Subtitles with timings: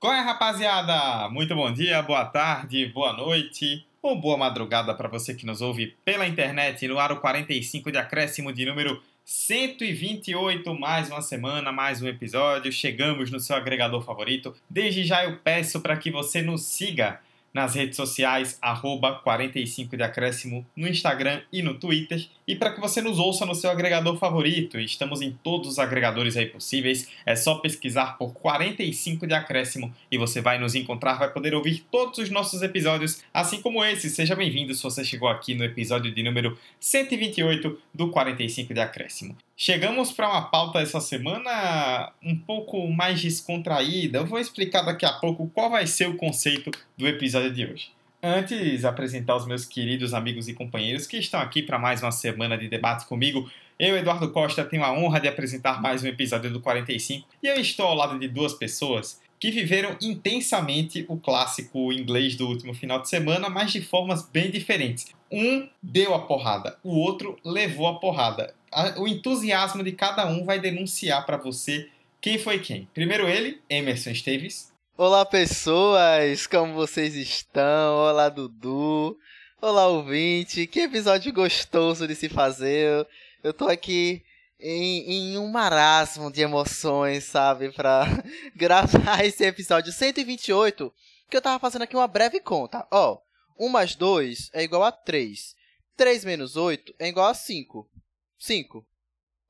[0.00, 1.28] Qual é, rapaziada?
[1.28, 5.96] Muito bom dia, boa tarde, boa noite ou boa madrugada para você que nos ouve
[6.04, 12.06] pela internet no aro 45 de acréscimo de número 128, mais uma semana, mais um
[12.06, 12.70] episódio.
[12.70, 14.54] Chegamos no seu agregador favorito.
[14.70, 17.18] Desde já eu peço para que você nos siga
[17.52, 22.24] nas redes sociais, arroba 45 de acréscimo, no Instagram e no Twitter.
[22.48, 26.34] E para que você nos ouça no seu agregador favorito, estamos em todos os agregadores
[26.34, 31.30] aí possíveis, é só pesquisar por 45 de acréscimo e você vai nos encontrar, vai
[31.30, 34.08] poder ouvir todos os nossos episódios, assim como esse.
[34.08, 39.36] Seja bem-vindo se você chegou aqui no episódio de número 128 do 45 de acréscimo.
[39.54, 44.20] Chegamos para uma pauta essa semana um pouco mais descontraída.
[44.20, 47.97] Eu vou explicar daqui a pouco qual vai ser o conceito do episódio de hoje.
[48.20, 52.58] Antes, apresentar os meus queridos amigos e companheiros que estão aqui para mais uma semana
[52.58, 53.48] de debate comigo.
[53.78, 57.54] Eu, Eduardo Costa, tenho a honra de apresentar mais um episódio do 45 e eu
[57.60, 63.00] estou ao lado de duas pessoas que viveram intensamente o clássico inglês do último final
[63.00, 65.14] de semana, mas de formas bem diferentes.
[65.30, 68.52] Um deu a porrada, o outro levou a porrada.
[68.96, 71.88] O entusiasmo de cada um vai denunciar para você
[72.20, 72.88] quem foi quem.
[72.92, 74.67] Primeiro ele, Emerson Esteves.
[75.00, 76.48] Olá, pessoas!
[76.48, 77.94] Como vocês estão?
[77.94, 79.16] Olá, Dudu.
[79.62, 80.66] Olá, ouvinte.
[80.66, 83.06] Que episódio gostoso de se fazer.
[83.40, 84.24] Eu tô aqui
[84.58, 87.70] em, em um marasmo de emoções, sabe?
[87.70, 88.06] Pra
[88.56, 90.92] gravar esse episódio 128.
[91.30, 92.84] Que eu tava fazendo aqui uma breve conta.
[92.90, 93.20] Ó,
[93.56, 95.54] 1 mais 2 é igual a 3.
[95.96, 97.88] 3 menos 8 é igual a 5.
[98.36, 98.84] 5.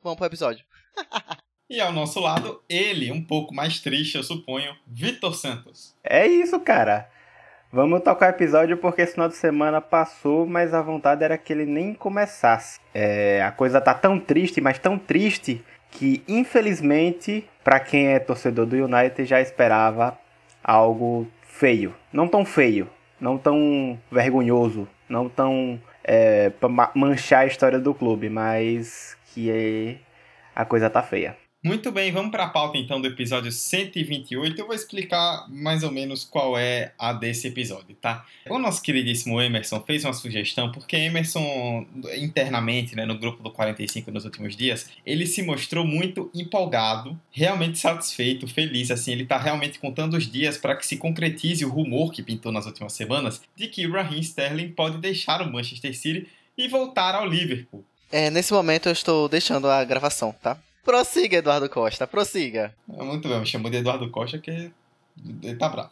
[0.03, 0.62] Vamos pro episódio.
[1.69, 5.95] e ao nosso lado, ele, um pouco mais triste, eu suponho, Vitor Santos.
[6.03, 7.09] É isso, cara.
[7.71, 11.53] Vamos tocar o episódio porque esse final de semana passou, mas a vontade era que
[11.53, 12.81] ele nem começasse.
[12.95, 18.65] É, a coisa tá tão triste, mas tão triste, que infelizmente, para quem é torcedor
[18.65, 20.19] do United, já esperava
[20.65, 21.95] algo feio.
[22.11, 22.89] Não tão feio,
[23.21, 29.99] não tão vergonhoso, não tão é, pra manchar a história do clube, mas que
[30.57, 31.37] a coisa tá feia.
[31.61, 34.61] Muito bem, vamos para a pauta então do episódio 128.
[34.61, 38.25] Eu vou explicar mais ou menos qual é a desse episódio, tá?
[38.49, 41.85] O nosso queridíssimo Emerson fez uma sugestão, porque Emerson,
[42.17, 47.77] internamente, né, no grupo do 45 nos últimos dias, ele se mostrou muito empolgado, realmente
[47.77, 52.13] satisfeito, feliz, assim, ele tá realmente contando os dias para que se concretize o rumor
[52.13, 56.69] que pintou nas últimas semanas de que Raheem Sterling pode deixar o Manchester City e
[56.69, 57.85] voltar ao Liverpool.
[58.13, 60.57] É, nesse momento eu estou deixando a gravação, tá?
[60.84, 62.75] Prossiga, Eduardo Costa, prossiga.
[62.93, 64.71] É, muito bem, me chamou de Eduardo Costa que
[65.43, 65.91] ele tá bravo.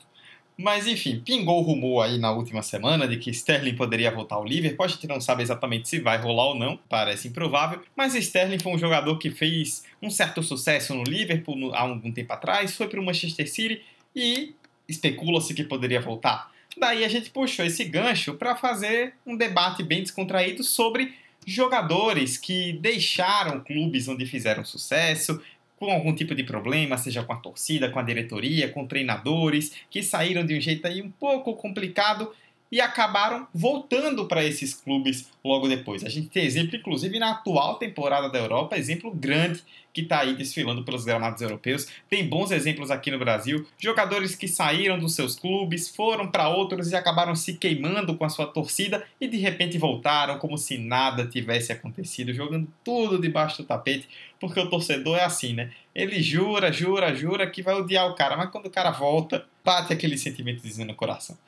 [0.59, 4.45] Mas enfim, pingou o rumor aí na última semana de que Sterling poderia voltar ao
[4.45, 4.87] Liverpool.
[4.87, 7.83] A gente não sabe exatamente se vai rolar ou não, parece improvável.
[7.95, 12.33] Mas Sterling foi um jogador que fez um certo sucesso no Liverpool há algum tempo
[12.33, 13.83] atrás, foi para o Manchester City
[14.15, 14.55] e
[14.89, 16.51] especula-se que poderia voltar.
[16.79, 21.15] Daí a gente puxou esse gancho para fazer um debate bem descontraído sobre
[21.47, 25.41] jogadores que deixaram clubes onde fizeram sucesso,
[25.77, 30.03] com algum tipo de problema, seja com a torcida, com a diretoria, com treinadores, que
[30.03, 32.33] saíram de um jeito aí um pouco complicado
[32.71, 36.05] e acabaram voltando para esses clubes logo depois.
[36.05, 39.63] A gente tem exemplo, inclusive, na atual temporada da Europa, exemplo grande
[39.93, 41.87] que está aí desfilando pelos gramados europeus.
[42.07, 46.91] Tem bons exemplos aqui no Brasil, jogadores que saíram dos seus clubes, foram para outros
[46.91, 51.27] e acabaram se queimando com a sua torcida e de repente voltaram como se nada
[51.27, 54.07] tivesse acontecido, jogando tudo debaixo do tapete,
[54.39, 55.71] porque o torcedor é assim, né?
[55.95, 59.95] Ele jura, jura, jura que vai odiar o cara, mas quando o cara volta, bate
[59.95, 61.39] aquele sentimento no coração.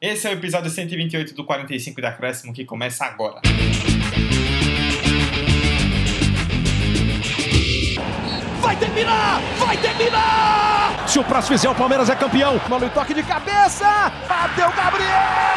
[0.00, 3.40] Esse é o episódio 128 do 45 da Acréscimo que começa agora.
[8.60, 9.40] Vai terminar!
[9.58, 11.08] Vai terminar!
[11.08, 12.60] Se o próximo fizer, o Palmeiras é campeão.
[12.68, 14.12] Mano, toque de cabeça!
[14.28, 15.47] Bateu Gabriel!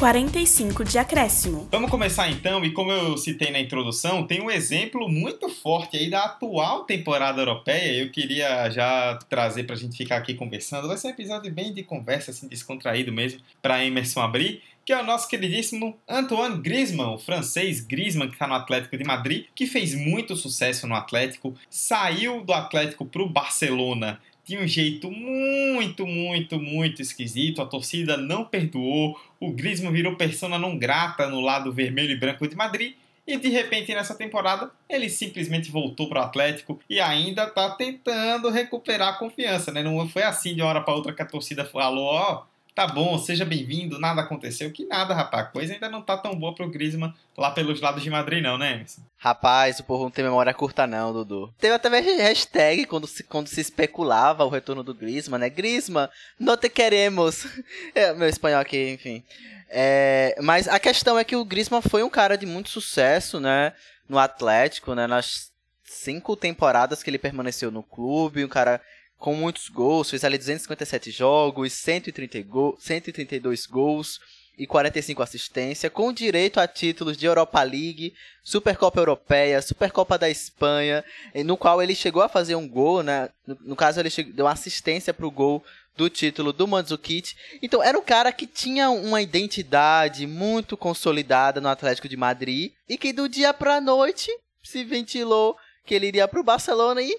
[0.00, 1.68] 45 de acréscimo.
[1.70, 6.08] Vamos começar então, e como eu citei na introdução, tem um exemplo muito forte aí
[6.08, 8.02] da atual temporada europeia.
[8.02, 10.88] Eu queria já trazer pra gente ficar aqui conversando.
[10.88, 15.00] Vai ser um episódio bem de conversa, assim, descontraído mesmo, pra Emerson abrir que é
[15.00, 19.66] o nosso queridíssimo Antoine Griezmann, o francês Griezmann que está no Atlético de Madrid, que
[19.66, 24.18] fez muito sucesso no Atlético, saiu do Atlético para o Barcelona
[24.50, 27.62] de um jeito muito, muito, muito esquisito.
[27.62, 29.16] A torcida não perdoou.
[29.38, 32.94] O Griezmann virou persona não grata no lado vermelho e branco de Madrid.
[33.24, 38.50] e de repente nessa temporada ele simplesmente voltou para o Atlético e ainda está tentando
[38.50, 39.84] recuperar a confiança, né?
[39.84, 42.42] Não foi assim de uma hora para outra que a torcida falou, ó,
[42.80, 44.72] tá bom, seja bem-vindo, nada aconteceu.
[44.72, 48.02] Que nada, rapaz, a coisa ainda não tá tão boa pro Griezmann lá pelos lados
[48.02, 49.02] de Madrid não, né, Emerson?
[49.18, 51.52] Rapaz, o povo não tem memória curta não, Dudu.
[51.58, 55.50] Teve até hashtag quando se, quando se especulava o retorno do Griezmann, né?
[55.50, 57.46] Griezmann, não te queremos.
[57.94, 59.22] É, meu espanhol aqui, enfim.
[59.68, 63.72] É, mas a questão é que o Griezmann foi um cara de muito sucesso, né?
[64.08, 65.06] No Atlético, né?
[65.06, 65.50] Nas
[65.84, 68.80] cinco temporadas que ele permaneceu no clube, um cara
[69.20, 74.18] com muitos gols, fez ali 257 jogos, 130 go 132 gols
[74.58, 81.04] e 45 assistências, com direito a títulos de Europa League, Supercopa Europeia, Supercopa da Espanha,
[81.44, 83.28] no qual ele chegou a fazer um gol, né?
[83.46, 85.62] No, no caso, ele deu assistência para o gol
[85.96, 87.34] do título do Mandzukic.
[87.62, 92.96] Então era um cara que tinha uma identidade muito consolidada no Atlético de Madrid e
[92.96, 94.30] que do dia para noite
[94.62, 97.14] se ventilou que ele iria para o Barcelona e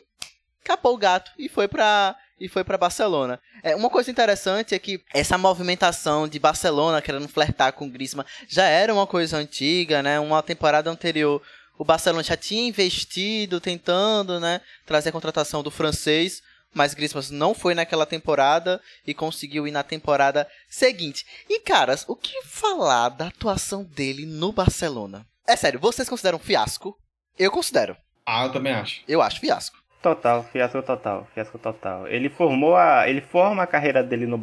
[0.63, 3.39] capou o gato e foi para e foi para Barcelona.
[3.61, 8.25] É, uma coisa interessante é que essa movimentação de Barcelona querendo flertar com o Griezmann
[8.47, 10.19] já era uma coisa antiga, né?
[10.19, 11.41] Uma temporada anterior
[11.77, 16.43] o Barcelona já tinha investido tentando, né, trazer a contratação do francês
[16.73, 21.25] mas Griezmann não foi naquela temporada e conseguiu ir na temporada seguinte.
[21.49, 25.27] E caras, o que falar da atuação dele no Barcelona?
[25.45, 26.97] É sério, vocês consideram fiasco?
[27.37, 27.97] Eu considero.
[28.25, 29.01] Ah, eu também acho.
[29.07, 29.80] Eu acho fiasco.
[30.01, 32.07] Total, fiasco total, fiasco total.
[32.07, 34.39] Ele formou a, ele forma a carreira dele no,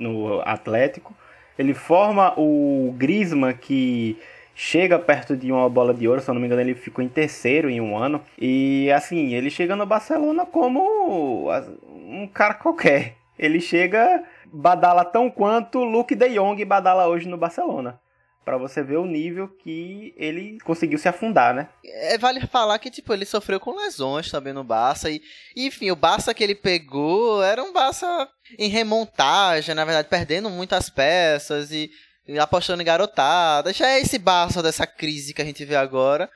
[0.00, 1.14] no Atlético.
[1.56, 4.18] Ele forma o Griezmann que
[4.54, 7.08] chega perto de uma bola de ouro, se eu não me engano, ele ficou em
[7.08, 8.20] terceiro em um ano.
[8.36, 11.50] E assim, ele chega no Barcelona como
[11.92, 13.14] um cara qualquer.
[13.38, 18.00] Ele chega, badala tão quanto Luke de Jong badala hoje no Barcelona.
[18.46, 21.68] Para você ver o nível que ele conseguiu se afundar, né?
[21.84, 25.10] É, vale falar que, tipo, ele sofreu com lesões também no Barça.
[25.10, 25.20] E,
[25.56, 28.06] enfim, o Barça que ele pegou era um Barça
[28.56, 31.90] em remontagem, na verdade, perdendo muitas peças e
[32.40, 33.72] apostando em garotada.
[33.72, 36.30] Já é esse Barça dessa crise que a gente vê agora.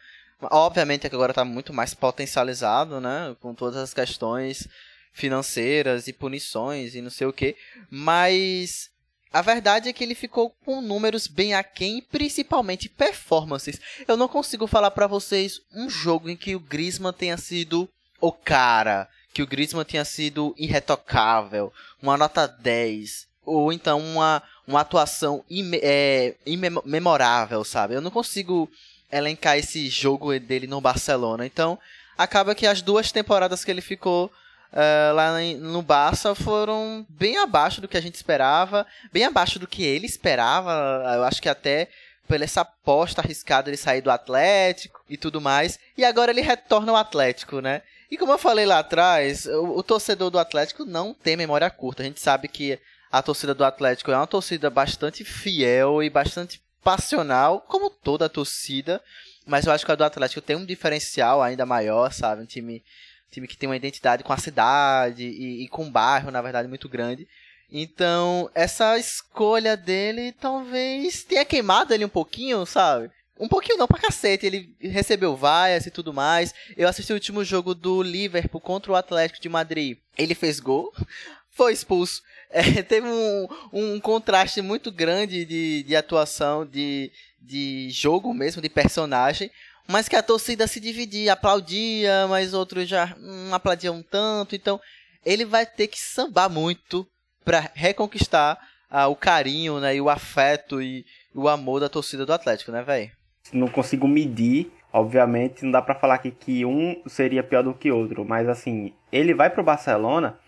[0.50, 3.36] Obviamente que agora está muito mais potencializado, né?
[3.40, 4.66] Com todas as questões
[5.12, 7.54] financeiras e punições e não sei o que.
[7.88, 8.89] Mas
[9.32, 13.80] a verdade é que ele ficou com números bem aquém, principalmente performances.
[14.06, 17.88] Eu não consigo falar para vocês um jogo em que o Griezmann tenha sido
[18.20, 21.72] o cara, que o Griezmann tenha sido irretocável,
[22.02, 27.94] uma nota 10, ou então uma, uma atuação ime, é, imemorável, sabe?
[27.94, 28.68] Eu não consigo
[29.12, 31.46] elencar esse jogo dele no Barcelona.
[31.46, 31.78] Então,
[32.18, 34.30] acaba que as duas temporadas que ele ficou
[34.72, 39.66] uh, lá no Barça foram bem abaixo do que a gente esperava, bem abaixo do
[39.66, 40.72] que ele esperava.
[41.14, 41.88] Eu acho que até
[42.26, 45.78] pela essa aposta arriscada ele sair do Atlético e tudo mais.
[45.96, 47.82] E agora ele retorna ao Atlético, né?
[48.10, 52.02] E como eu falei lá atrás, o, o torcedor do Atlético não tem memória curta.
[52.02, 52.78] A gente sabe que
[53.10, 58.28] a torcida do Atlético é uma torcida bastante fiel e bastante passional, como toda a
[58.28, 59.02] torcida,
[59.46, 62.42] mas eu acho que a do Atlético tem um diferencial ainda maior, sabe?
[62.42, 62.82] Um time,
[63.30, 66.68] time que tem uma identidade com a cidade e, e com um bairro, na verdade,
[66.68, 67.26] muito grande.
[67.72, 73.10] Então, essa escolha dele talvez tenha queimado ele um pouquinho, sabe?
[73.38, 74.44] Um pouquinho não, pra cacete.
[74.44, 76.52] Ele recebeu vaias e tudo mais.
[76.76, 79.96] Eu assisti o último jogo do Liverpool contra o Atlético de Madrid.
[80.18, 80.92] Ele fez gol,
[81.50, 82.22] foi expulso.
[82.52, 88.68] É, teve um, um contraste muito grande de, de atuação, de, de jogo mesmo, de
[88.68, 89.48] personagem,
[89.90, 94.54] mas que a torcida se dividia, aplaudia, mas outros já não aplaudiam tanto.
[94.54, 94.80] Então
[95.24, 97.06] ele vai ter que sambar muito
[97.44, 98.58] para reconquistar
[98.90, 101.04] ah, o carinho né, e o afeto e
[101.34, 103.10] o amor da torcida do Atlético, né, velho?
[103.52, 107.90] Não consigo medir, obviamente, não dá para falar que, que um seria pior do que
[107.90, 110.38] outro, mas assim, ele vai pro Barcelona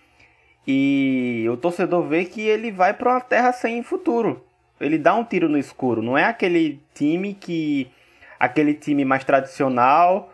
[0.66, 4.44] e o torcedor vê que ele vai para uma terra sem futuro.
[4.80, 6.02] Ele dá um tiro no escuro.
[6.02, 7.88] Não é aquele time que.
[8.42, 10.28] Aquele time mais tradicional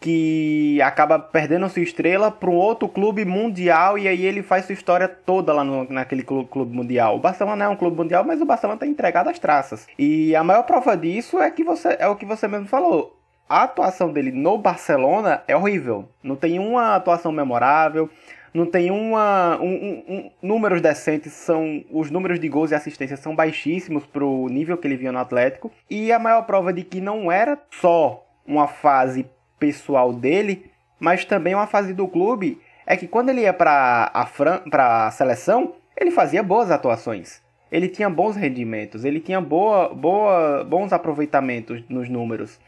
[0.00, 4.72] que acaba perdendo sua estrela para um outro clube mundial e aí ele faz sua
[4.72, 7.14] história toda lá no, naquele clube, clube mundial.
[7.14, 9.86] O Barcelona é um clube mundial, mas o Barcelona está entregado às traças.
[9.96, 13.16] E a maior prova disso é que você é o que você mesmo falou.
[13.48, 16.08] A atuação dele no Barcelona é horrível.
[16.20, 18.10] Não tem uma atuação memorável
[18.54, 23.20] não tem uma, um, um, um, números decentes, são os números de gols e assistências
[23.20, 25.72] são baixíssimos para o nível que ele vinha no Atlético.
[25.88, 29.26] E a maior prova de que não era só uma fase
[29.58, 34.26] pessoal dele, mas também uma fase do clube, é que quando ele ia para a,
[34.26, 37.40] Fran a seleção, ele fazia boas atuações.
[37.70, 42.60] Ele tinha bons rendimentos, ele tinha boa, boa, bons aproveitamentos nos números.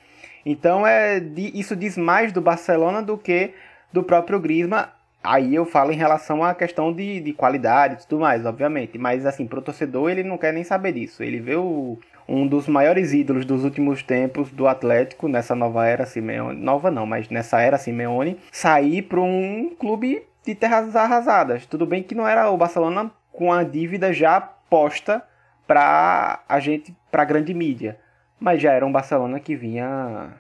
[0.47, 3.53] Então é isso diz mais do Barcelona do que
[3.93, 4.87] do próprio Griezmann.
[5.25, 8.99] Aí eu falo em relação à questão de, de qualidade e tudo mais, obviamente.
[8.99, 11.23] Mas assim, pro torcedor ele não quer nem saber disso.
[11.23, 16.05] Ele vê o, um dos maiores ídolos dos últimos tempos do Atlético, nessa nova era
[16.05, 16.61] Simeone.
[16.61, 21.65] Nova não, mas nessa era Simeone, sair para um clube de terras arrasadas.
[21.65, 25.23] Tudo bem que não era o Barcelona com a dívida já posta
[25.67, 27.99] para a gente, para a grande mídia,
[28.39, 30.35] mas já era um Barcelona que vinha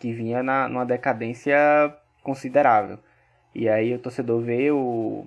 [0.00, 1.56] que vinha na, numa decadência
[2.22, 2.98] considerável.
[3.58, 5.26] E aí o torcedor vê o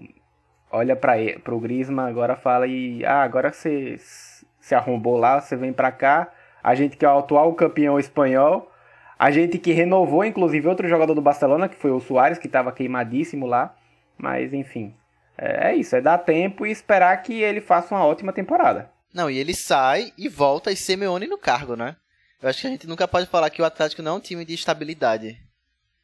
[0.71, 1.15] olha para
[1.51, 6.31] o Griezmann agora fala e ah, agora você se arrombou lá, você vem para cá.
[6.63, 8.71] A gente que é o atual campeão espanhol,
[9.17, 12.71] a gente que renovou inclusive outro jogador do Barcelona, que foi o Soares, que estava
[12.71, 13.75] queimadíssimo lá.
[14.15, 14.93] Mas enfim,
[15.35, 18.91] é, é isso, é dar tempo e esperar que ele faça uma ótima temporada.
[19.11, 21.95] Não, e ele sai e volta e Simeone no cargo, né?
[22.39, 24.45] Eu acho que a gente nunca pode falar que o Atlético não é um time
[24.45, 25.48] de estabilidade.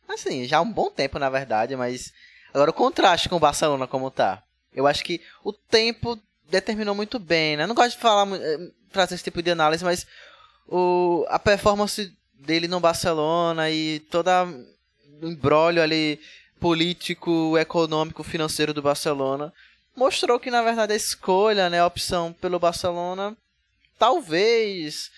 [0.07, 2.13] Assim, já há um bom tempo, na verdade, mas
[2.53, 4.41] agora o contraste com o Barcelona como tá.
[4.73, 6.19] Eu acho que o tempo
[6.49, 7.63] determinou muito bem, né?
[7.63, 10.05] Eu não gosto de falar eh, trazer esse tipo de análise, mas
[10.67, 14.45] o a performance dele no Barcelona e toda
[15.21, 16.19] o embrólio ali
[16.59, 19.53] político, econômico, financeiro do Barcelona,
[19.95, 23.35] mostrou que na verdade a escolha, né, a opção pelo Barcelona,
[23.97, 25.11] talvez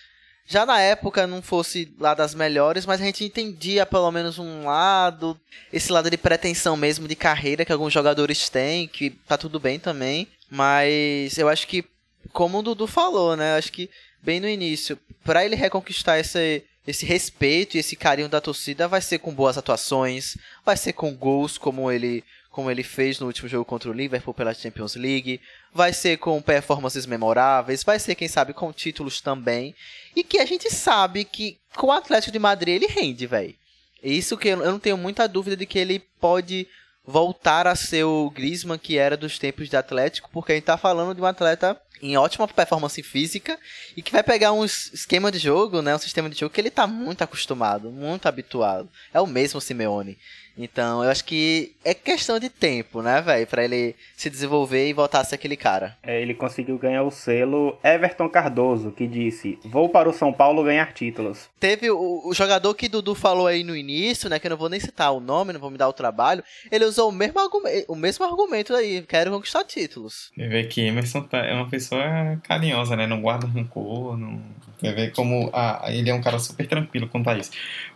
[0.48, 4.64] já na época não fosse lá das melhores, mas a gente entendia pelo menos um
[4.64, 5.38] lado,
[5.70, 9.78] esse lado de pretensão mesmo de carreira que alguns jogadores têm, que tá tudo bem
[9.78, 11.84] também, mas eu acho que
[12.32, 13.90] como o Dudu falou, né, acho que
[14.22, 19.02] bem no início, para ele reconquistar esse esse respeito e esse carinho da torcida vai
[19.02, 23.48] ser com boas atuações, vai ser com gols como ele como ele fez no último
[23.48, 25.40] jogo contra o Liverpool pela Champions League,
[25.72, 29.74] vai ser com performances memoráveis, vai ser quem sabe com títulos também,
[30.14, 33.54] e que a gente sabe que com o Atlético de Madrid ele rende, velho.
[34.02, 36.66] Isso que eu não tenho muita dúvida de que ele pode
[37.04, 40.76] voltar a ser o Griezmann que era dos tempos de Atlético, porque a gente tá
[40.76, 43.58] falando de um atleta em ótima performance física
[43.96, 46.70] e que vai pegar um esquema de jogo, né, um sistema de jogo que ele
[46.70, 48.88] tá muito acostumado, muito habituado.
[49.12, 50.18] É o mesmo Simeone.
[50.58, 54.92] Então, eu acho que é questão de tempo, né, velho, para ele se desenvolver e
[54.92, 55.96] voltar a ser aquele cara.
[56.02, 60.64] É, ele conseguiu ganhar o selo Everton Cardoso, que disse: "Vou para o São Paulo
[60.64, 61.48] ganhar títulos".
[61.60, 64.68] Teve o, o, jogador que Dudu falou aí no início, né, que eu não vou
[64.68, 67.84] nem citar o nome, não vou me dar o trabalho, ele usou o mesmo argumento,
[67.92, 70.32] o mesmo argumento aí, quero conquistar títulos.
[70.34, 72.02] Você vê que Emerson tá, é uma pessoa
[72.42, 74.42] carinhosa, né, não guarda rancor, não...
[74.78, 77.50] Você vê como ah, ele é um cara super tranquilo quanto a isso.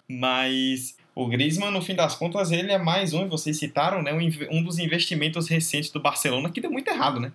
[0.08, 4.12] Mas o Griezmann, no fim das contas, ele é mais um, vocês citaram, né,
[4.50, 7.32] um dos investimentos recentes do Barcelona que deu muito errado, né?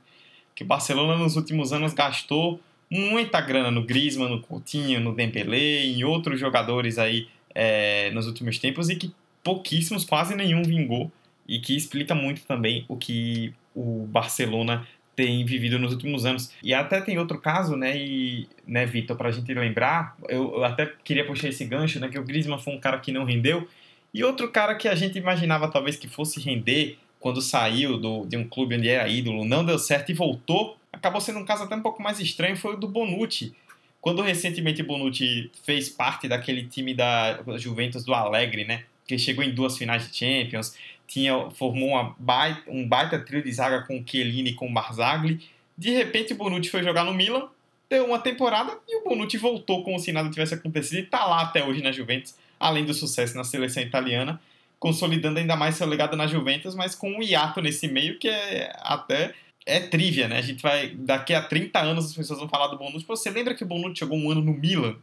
[0.55, 5.85] Que o Barcelona nos últimos anos gastou muita grana no Griezmann, no Coutinho, no Dembélé,
[5.85, 11.11] em outros jogadores aí é, nos últimos tempos e que pouquíssimos, quase nenhum vingou
[11.47, 16.51] e que explica muito também o que o Barcelona tem vivido nos últimos anos.
[16.61, 20.93] E até tem outro caso, né, e, né, Vitor, pra gente lembrar, eu, eu, até
[21.03, 23.67] queria puxar esse gancho, né, que o Griezmann foi um cara que não rendeu,
[24.13, 28.37] e outro cara que a gente imaginava talvez que fosse render quando saiu do, de
[28.37, 31.75] um clube onde era ídolo, não deu certo e voltou, acabou sendo um caso até
[31.75, 33.55] um pouco mais estranho, foi o do Bonucci.
[33.99, 39.51] Quando recentemente Bonucci fez parte daquele time da Juventus do Alegre, né, que chegou em
[39.51, 40.75] duas finais de Champions,
[41.07, 45.39] tinha, formou uma baita, um baita trio de zaga com Chiellini e com Barzagli.
[45.77, 47.47] De repente o Bonucci foi jogar no Milan,
[47.89, 51.41] deu uma temporada e o Bonucci voltou como se nada tivesse acontecido e está lá
[51.41, 54.39] até hoje na Juventus, além do sucesso na seleção italiana,
[54.79, 58.71] consolidando ainda mais seu legado na Juventus, mas com um hiato nesse meio que é
[58.81, 59.33] até
[59.65, 60.37] é trivia, né?
[60.37, 63.05] A gente vai daqui a 30 anos as pessoas vão falar do Bonucci.
[63.05, 64.95] Você lembra que o Bonucci jogou um ano no Milan?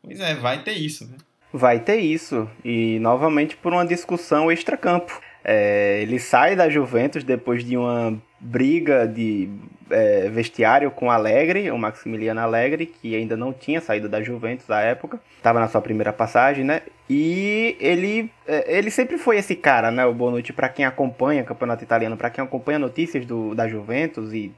[0.00, 1.16] Pois é, vai ter isso, né?
[1.52, 5.20] Vai ter isso e novamente por uma discussão extracampo.
[5.44, 9.48] É, ele sai da Juventus depois de uma briga de
[9.90, 14.80] é, vestiário com Alegre, o Maximiliano Alegre, que ainda não tinha saído da Juventus à
[14.80, 16.82] época, estava na sua primeira passagem, né?
[17.08, 20.04] E ele, é, ele sempre foi esse cara, né?
[20.06, 24.32] O Bonucci, para quem acompanha o campeonato italiano, para quem acompanha notícias do, da Juventus
[24.32, 24.52] e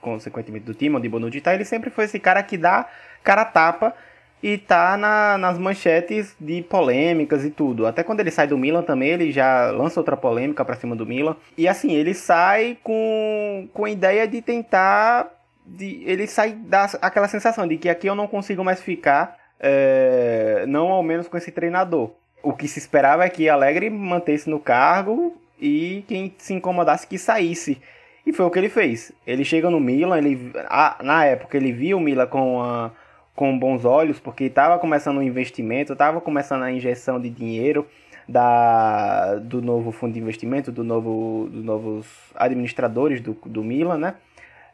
[0.00, 2.86] consequentemente do time onde Bonucci está, ele sempre foi esse cara que dá
[3.22, 3.94] cara tapa
[4.42, 7.86] e tá na, nas manchetes de polêmicas e tudo.
[7.86, 11.06] Até quando ele sai do Milan também, ele já lança outra polêmica para cima do
[11.06, 11.36] Milan.
[11.56, 15.28] E assim, ele sai com, com a ideia de tentar.
[15.66, 20.64] De, ele sai da aquela sensação de que aqui eu não consigo mais ficar, é,
[20.66, 22.10] não ao menos com esse treinador.
[22.42, 27.18] O que se esperava é que Alegre mantesse no cargo e quem se incomodasse que
[27.18, 27.78] saísse.
[28.24, 29.10] E foi o que ele fez.
[29.26, 32.92] Ele chega no Milan, ele, a, na época ele viu o Milan com a
[33.38, 37.86] com bons olhos, porque estava começando o investimento, estava começando a injeção de dinheiro
[38.28, 44.14] da, do novo fundo de investimento, do novo, dos novos administradores do, do Milan, né?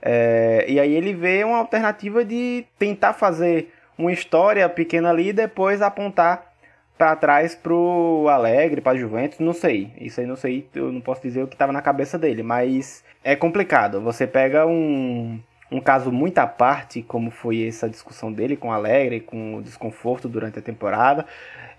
[0.00, 5.32] É, e aí ele vê uma alternativa de tentar fazer uma história pequena ali e
[5.34, 6.50] depois apontar
[6.96, 9.92] para trás pro Alegre, para Juventus, não sei.
[10.00, 13.04] Isso aí não sei, eu não posso dizer o que estava na cabeça dele, mas
[13.22, 14.00] é complicado.
[14.00, 15.38] Você pega um,
[15.70, 19.62] um caso muito à parte, como foi essa discussão dele com o Alegre, com o
[19.62, 21.26] desconforto durante a temporada,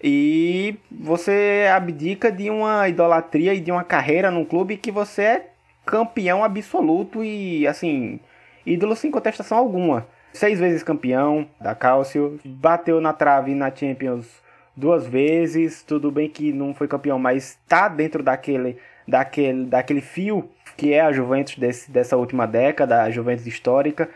[0.04, 5.50] e você abdica de uma idolatria e de uma carreira num clube que você é
[5.86, 8.20] campeão absoluto e, assim,
[8.66, 10.08] ídolo sem contestação alguma.
[10.34, 14.28] Seis vezes campeão da Calcio, bateu na trave na Champions
[14.76, 15.82] duas vezes.
[15.82, 18.78] Tudo bem que não foi campeão, mas tá dentro daquele,
[19.08, 24.10] daquele, daquele fio que é a Juventus desse, dessa última década, a Juventus histórica.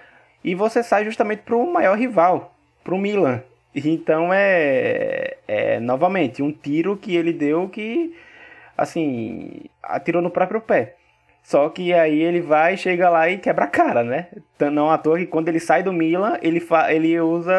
[0.43, 3.41] E você sai justamente para o maior rival, para o Milan.
[3.73, 8.15] Então é, é novamente um tiro que ele deu que
[8.77, 10.95] assim atirou no próprio pé.
[11.43, 14.27] Só que aí ele vai, chega lá e quebra a cara, né?
[14.71, 17.53] Não à toa que quando ele sai do Milan, ele, ele usa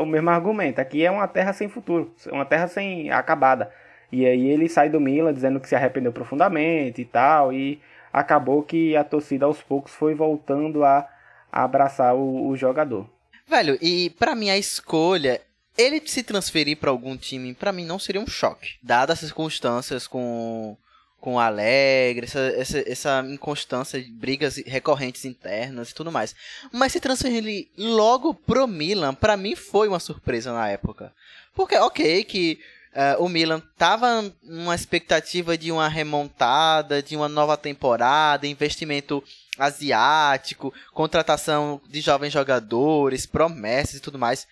[0.00, 0.80] o mesmo argumento.
[0.80, 3.70] Aqui é uma terra sem futuro, uma terra sem acabada.
[4.10, 7.52] E aí ele sai do Milan dizendo que se arrependeu profundamente e tal.
[7.52, 7.80] E
[8.14, 11.08] acabou que a torcida aos poucos foi voltando a,
[11.50, 13.10] a abraçar o, o jogador.
[13.44, 15.40] Velho, e para mim a escolha
[15.76, 20.06] ele se transferir para algum time, para mim não seria um choque, dadas as circunstâncias
[20.06, 20.76] com
[21.20, 26.36] com Alegre, essa, essa, essa inconstância de brigas recorrentes internas e tudo mais.
[26.70, 31.14] Mas se transferir logo pro Milan, para mim foi uma surpresa na época.
[31.54, 32.60] Porque, ok, que
[32.94, 39.22] uh, o Milan tava numa expectativa de uma remontada, de uma nova temporada, investimento
[39.58, 44.46] asiático, contratação de jovens jogadores, promessas e tudo mais.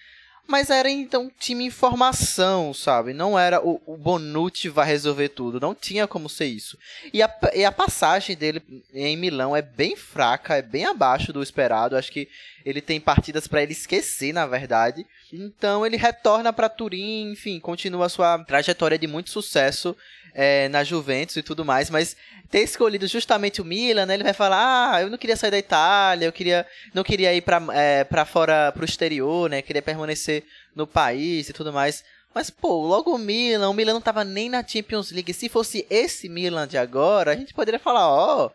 [0.47, 3.13] Mas era então time em formação, sabe?
[3.13, 5.61] Não era o, o Bonucci vai resolver tudo.
[5.61, 6.77] Não tinha como ser isso.
[7.13, 8.61] E a, e a passagem dele
[8.93, 11.97] em Milão é bem fraca, é bem abaixo do esperado.
[11.97, 12.29] Acho que
[12.65, 15.07] ele tem partidas para ele esquecer, na verdade.
[15.33, 19.97] Então ele retorna para Turim, enfim, continua sua trajetória de muito sucesso
[20.35, 22.17] é, na Juventus e tudo mais, mas
[22.51, 25.59] ter escolhido justamente o Milan, né, ele vai falar, ah, eu não queria sair da
[25.59, 30.45] Itália, eu queria, não queria ir para é, pra fora, pro exterior, né, queria permanecer
[30.77, 32.05] no país e tudo mais.
[32.35, 35.35] Mas, pô, logo o Milan, o Milan não tava nem na Champions League.
[35.35, 38.51] Se fosse esse Milan de agora, a gente poderia falar, ó, oh,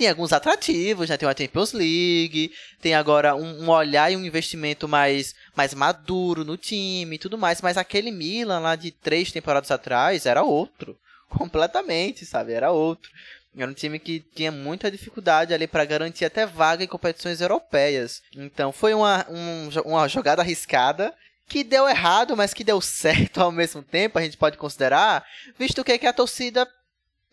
[0.00, 1.18] tem alguns atrativos, né?
[1.18, 6.42] Tem uma Champions League, tem agora um, um, olhar e um investimento mais, mais maduro
[6.42, 7.60] no time e tudo mais.
[7.60, 10.96] Mas aquele Milan lá de três temporadas atrás era outro
[11.28, 12.54] completamente, sabe?
[12.54, 13.10] Era outro.
[13.54, 18.22] Era um time que tinha muita dificuldade ali para garantir até vaga em competições europeias.
[18.34, 21.14] Então foi uma, um, uma jogada arriscada
[21.46, 25.26] que deu errado, mas que deu certo ao mesmo tempo, a gente pode considerar,
[25.58, 26.66] visto que, que a torcida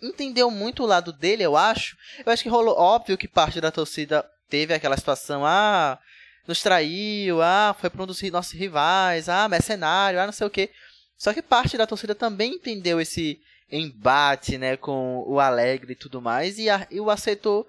[0.01, 1.97] entendeu muito o lado dele, eu acho.
[2.25, 5.99] Eu acho que rolou óbvio que parte da torcida teve aquela situação, ah,
[6.47, 10.49] nos traiu, ah, foi para um dos nossos rivais, ah, mercenário, ah, não sei o
[10.49, 10.69] que.
[11.17, 16.21] Só que parte da torcida também entendeu esse embate, né, com o Alegre e tudo
[16.21, 17.67] mais, e, a, e o aceitou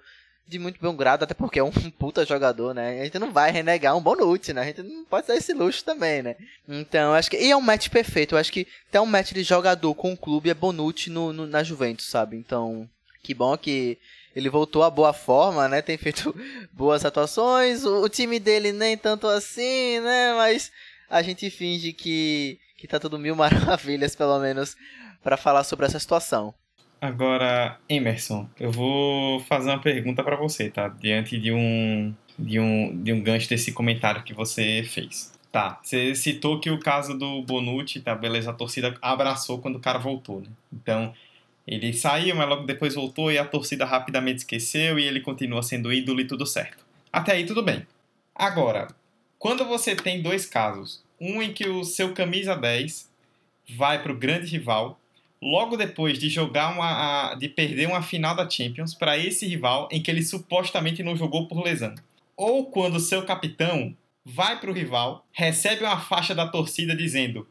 [0.49, 3.01] de muito bom grado, até porque é um puta jogador, né?
[3.01, 4.61] A gente não vai renegar um Bonucci, né?
[4.61, 6.35] A gente não pode dar esse luxo também, né?
[6.67, 7.37] Então, acho que.
[7.37, 8.33] E é um match perfeito.
[8.33, 11.45] Eu acho que até um match de jogador com o clube é Bonucci no, no,
[11.45, 12.35] na Juventus, sabe?
[12.35, 12.89] Então,
[13.21, 13.97] que bom que
[14.35, 15.81] ele voltou a boa forma, né?
[15.83, 16.35] Tem feito
[16.73, 17.85] boas atuações.
[17.85, 20.33] O, o time dele nem tanto assim, né?
[20.33, 20.71] Mas
[21.07, 24.75] a gente finge que, que tá tudo mil maravilhas, pelo menos
[25.23, 26.53] para falar sobre essa situação.
[27.01, 30.89] Agora, Emerson, eu vou fazer uma pergunta para você, tá?
[30.89, 35.31] Diante de um, de, um, de um gancho desse comentário que você fez.
[35.51, 39.79] Tá, você citou que o caso do Bonucci, tá, beleza, a torcida abraçou quando o
[39.79, 40.47] cara voltou, né?
[40.71, 41.13] Então,
[41.65, 45.91] ele saiu, mas logo depois voltou e a torcida rapidamente esqueceu e ele continua sendo
[45.93, 46.85] ídolo e tudo certo.
[47.11, 47.87] Até aí tudo bem.
[48.35, 48.89] Agora,
[49.39, 53.09] quando você tem dois casos, um em que o seu camisa 10
[53.75, 54.99] vai para o grande rival
[55.41, 60.01] logo depois de jogar uma, de perder uma final da Champions para esse rival em
[60.01, 61.95] que ele supostamente não jogou por lesão.
[62.35, 67.47] Ou quando seu capitão vai para o rival, recebe uma faixa da torcida dizendo: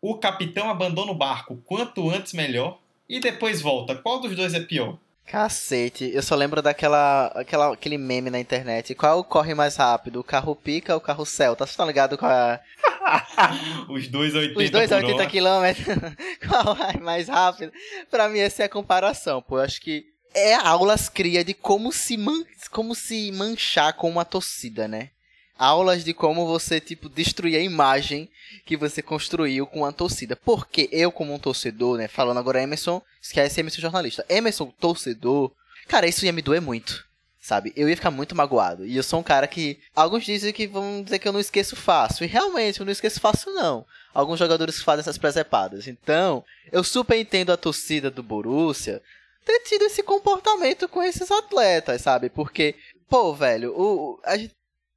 [0.00, 3.94] "O capitão abandona o barco quanto antes melhor" e depois volta.
[3.94, 4.98] Qual dos dois é pior?
[5.26, 8.94] Cacete, eu só lembro daquela aquela, aquele meme na internet.
[8.94, 11.66] Qual corre mais rápido, o carro pica ou o carro celta?
[11.66, 12.60] Você tá ligado com a...
[13.88, 16.16] Os dois a 80 Os dois a 80 km.
[16.48, 17.72] Qual é mais rápido?
[18.10, 19.58] Pra mim essa é a comparação, pô.
[19.58, 22.44] Eu acho que é aulas cria de como se, man...
[22.70, 25.10] como se manchar com uma torcida, né?
[25.58, 28.28] aulas de como você, tipo, destruir a imagem
[28.64, 30.36] que você construiu com a torcida.
[30.36, 34.24] Porque eu, como um torcedor, né, falando agora Emerson, esquece Emerson jornalista.
[34.28, 35.52] Emerson, torcedor,
[35.88, 37.05] cara, isso ia me doer muito.
[37.46, 37.72] Sabe?
[37.76, 38.84] Eu ia ficar muito magoado.
[38.84, 39.78] E eu sou um cara que.
[39.94, 42.24] Alguns dizem que vão dizer que eu não esqueço fácil.
[42.24, 43.86] E realmente, eu não esqueço fácil, não.
[44.12, 45.86] Alguns jogadores fazem essas presepadas.
[45.86, 49.00] Então, eu super entendo a torcida do Borussia
[49.44, 52.28] ter tido esse comportamento com esses atletas, sabe?
[52.28, 52.74] Porque,
[53.08, 54.34] pô, velho, o, a,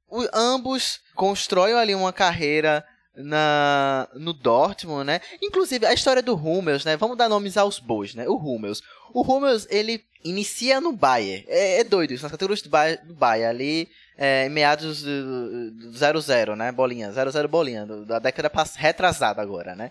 [0.08, 2.84] o, ambos constroem ali uma carreira
[3.16, 5.20] na no Dortmund, né?
[5.42, 6.96] Inclusive a história do Hummels, né?
[6.96, 8.28] Vamos dar nomes aos bois, né?
[8.28, 8.82] O Hummels.
[9.12, 11.44] O Hummels, ele inicia no Bayern.
[11.48, 15.92] É, é doido isso, nas categorias do Bayern, do Bayern ali, é, em meados do
[15.92, 16.70] 00, né?
[16.70, 19.90] Bolinha, 00 bolinha, do, da década retrasada agora, né?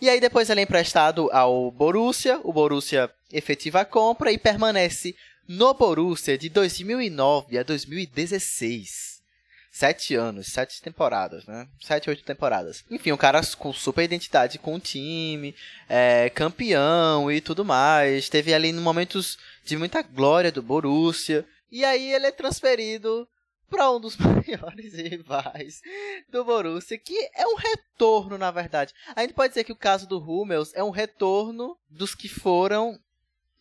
[0.00, 5.14] E aí depois ele é emprestado ao Borussia, o Borussia efetiva a compra e permanece
[5.48, 9.17] no Borussia de 2009 a 2016
[9.78, 11.68] sete anos, sete temporadas, né?
[11.80, 12.84] Sete, oito temporadas.
[12.90, 15.54] Enfim, um cara com super identidade com o time,
[15.88, 18.28] é, campeão e tudo mais.
[18.28, 21.46] Teve ali momentos de muita glória do Borussia.
[21.70, 23.28] E aí ele é transferido
[23.70, 25.80] para um dos maiores rivais
[26.28, 28.92] do Borussia, que é um retorno, na verdade.
[29.14, 32.98] A gente pode dizer que o caso do Hummels é um retorno dos que foram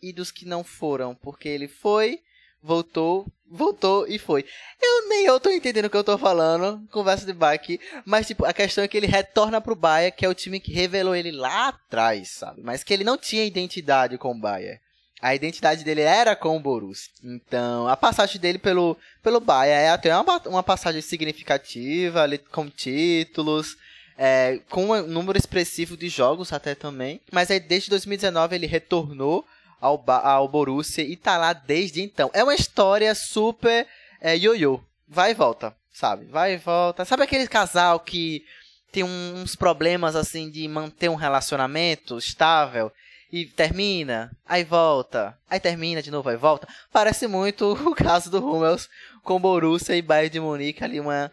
[0.02, 2.22] e dos que não foram, porque ele foi,
[2.62, 4.46] voltou, voltou e foi.
[4.82, 8.46] Eu nem eu tô entendendo o que eu tô falando, conversa de bike, mas tipo,
[8.46, 11.32] a questão é que ele retorna pro Bayern, que é o time que revelou ele
[11.32, 12.62] lá atrás, sabe?
[12.62, 14.80] Mas que ele não tinha identidade com o Bayern.
[15.20, 17.12] A identidade dele era com o Borussia.
[17.24, 22.70] Então, a passagem dele pelo, pelo Bayern é até uma, uma passagem significativa, ali, com
[22.70, 23.76] títulos,
[24.16, 27.20] é, com um número expressivo de jogos até também.
[27.32, 29.44] Mas aí, desde 2019, ele retornou
[29.80, 32.30] ao, ao Borussia e tá lá desde então.
[32.34, 33.88] É uma história super
[34.22, 34.82] é, ioiô.
[35.08, 36.26] Vai e volta, sabe?
[36.26, 37.06] Vai e volta.
[37.06, 38.44] Sabe aquele casal que
[38.92, 42.92] tem uns problemas assim de manter um relacionamento estável
[43.32, 46.68] e termina, aí volta, aí termina de novo, aí volta.
[46.92, 48.90] Parece muito o caso do Hummels
[49.24, 51.32] com Borussia e Bayern de Munique ali uma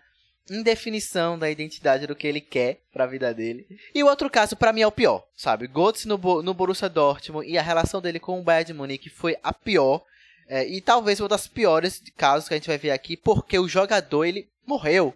[0.51, 3.67] indefinição da identidade do que ele quer para a vida dele.
[3.95, 5.67] E o outro caso, para mim, é o pior, sabe?
[5.67, 9.37] Götze no, no Borussia Dortmund e a relação dele com o Bayern de Munique foi
[9.43, 10.03] a pior.
[10.47, 13.69] É, e talvez uma das piores casos que a gente vai ver aqui, porque o
[13.69, 15.15] jogador, ele morreu.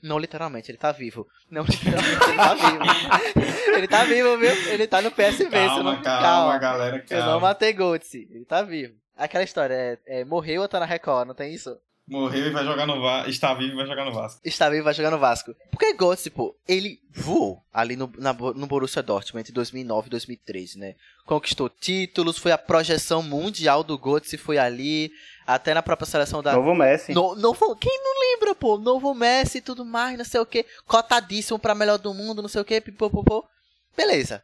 [0.00, 1.26] Não literalmente, ele tá vivo.
[1.50, 3.74] Não literalmente, ele tá vivo.
[3.74, 4.72] ele tá vivo, viu?
[4.72, 5.50] Ele tá no PSV.
[5.50, 6.02] Calma, não...
[6.02, 7.24] calma, calma, galera, calma.
[7.24, 8.94] Eu não matei Götze, ele tá vivo.
[9.16, 11.76] Aquela história, é, é morreu ou tá na Record, não tem isso?
[12.08, 13.28] Morreu e vai jogar no Vasco.
[13.28, 14.40] Está vivo e vai jogar no Vasco.
[14.42, 15.54] Está vivo e vai jogar no Vasco.
[15.70, 20.78] Porque Götze, pô, ele voou ali no, na, no Borussia Dortmund entre 2009 e 2013,
[20.78, 20.94] né?
[21.26, 25.12] Conquistou títulos, foi a projeção mundial do Götze, foi ali,
[25.46, 26.54] até na própria seleção da...
[26.54, 27.12] Novo Messi.
[27.12, 28.78] No, novo, quem não lembra, pô?
[28.78, 30.64] Novo Messi e tudo mais, não sei o que.
[30.86, 33.46] Cotadíssimo pra melhor do mundo, não sei o que, pipopopô.
[33.94, 34.42] Beleza.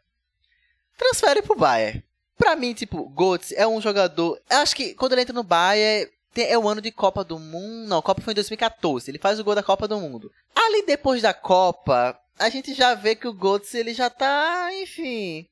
[0.98, 2.04] Transfere pro Bayern.
[2.36, 4.38] Pra mim, tipo, Götze é um jogador...
[4.50, 7.88] Eu acho que quando ele entra no Bayern é o ano de Copa do Mundo.
[7.88, 9.10] Não, a Copa foi em 2014.
[9.10, 10.30] Ele faz o gol da Copa do Mundo.
[10.54, 15.46] Ali depois da Copa, a gente já vê que o Götze ele já tá, enfim,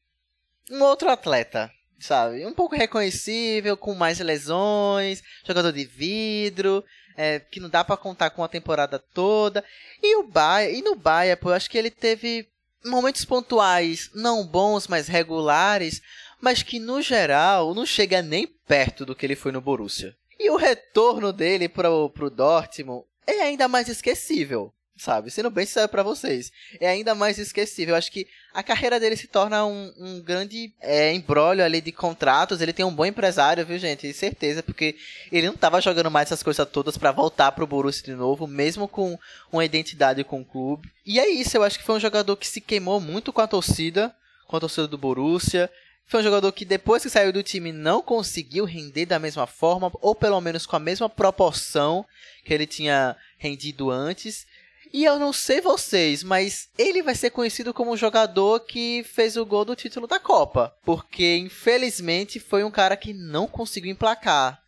[0.70, 2.44] um outro atleta, sabe?
[2.46, 6.84] Um pouco reconhecível, com mais lesões, jogador de vidro,
[7.16, 9.64] é, que não dá para contar com a temporada toda.
[10.02, 12.48] E o Bayern, e no Bayern, pô, eu acho que ele teve
[12.84, 16.02] momentos pontuais não bons, mas regulares,
[16.40, 20.16] mas que no geral não chega nem perto do que ele foi no Borussia.
[20.42, 25.30] E o retorno dele pro, pro Dortmund é ainda mais esquecível, sabe?
[25.30, 26.50] Sendo bem sincero pra vocês.
[26.80, 27.94] É ainda mais esquecível.
[27.94, 31.92] Eu acho que a carreira dele se torna um, um grande é, embrólio ali de
[31.92, 32.60] contratos.
[32.60, 34.12] Ele tem um bom empresário, viu, gente?
[34.12, 34.96] Certeza, porque
[35.30, 38.88] ele não tava jogando mais essas coisas todas para voltar pro Borussia de novo, mesmo
[38.88, 39.16] com
[39.52, 40.90] uma identidade com o clube.
[41.06, 43.46] E é isso, eu acho que foi um jogador que se queimou muito com a
[43.46, 44.12] torcida,
[44.48, 45.70] com a torcida do Borussia.
[46.06, 49.90] Foi um jogador que depois que saiu do time não conseguiu render da mesma forma,
[50.00, 52.04] ou pelo menos com a mesma proporção
[52.44, 54.46] que ele tinha rendido antes.
[54.92, 59.38] E eu não sei vocês, mas ele vai ser conhecido como um jogador que fez
[59.38, 60.76] o gol do título da Copa.
[60.84, 64.60] Porque, infelizmente, foi um cara que não conseguiu emplacar.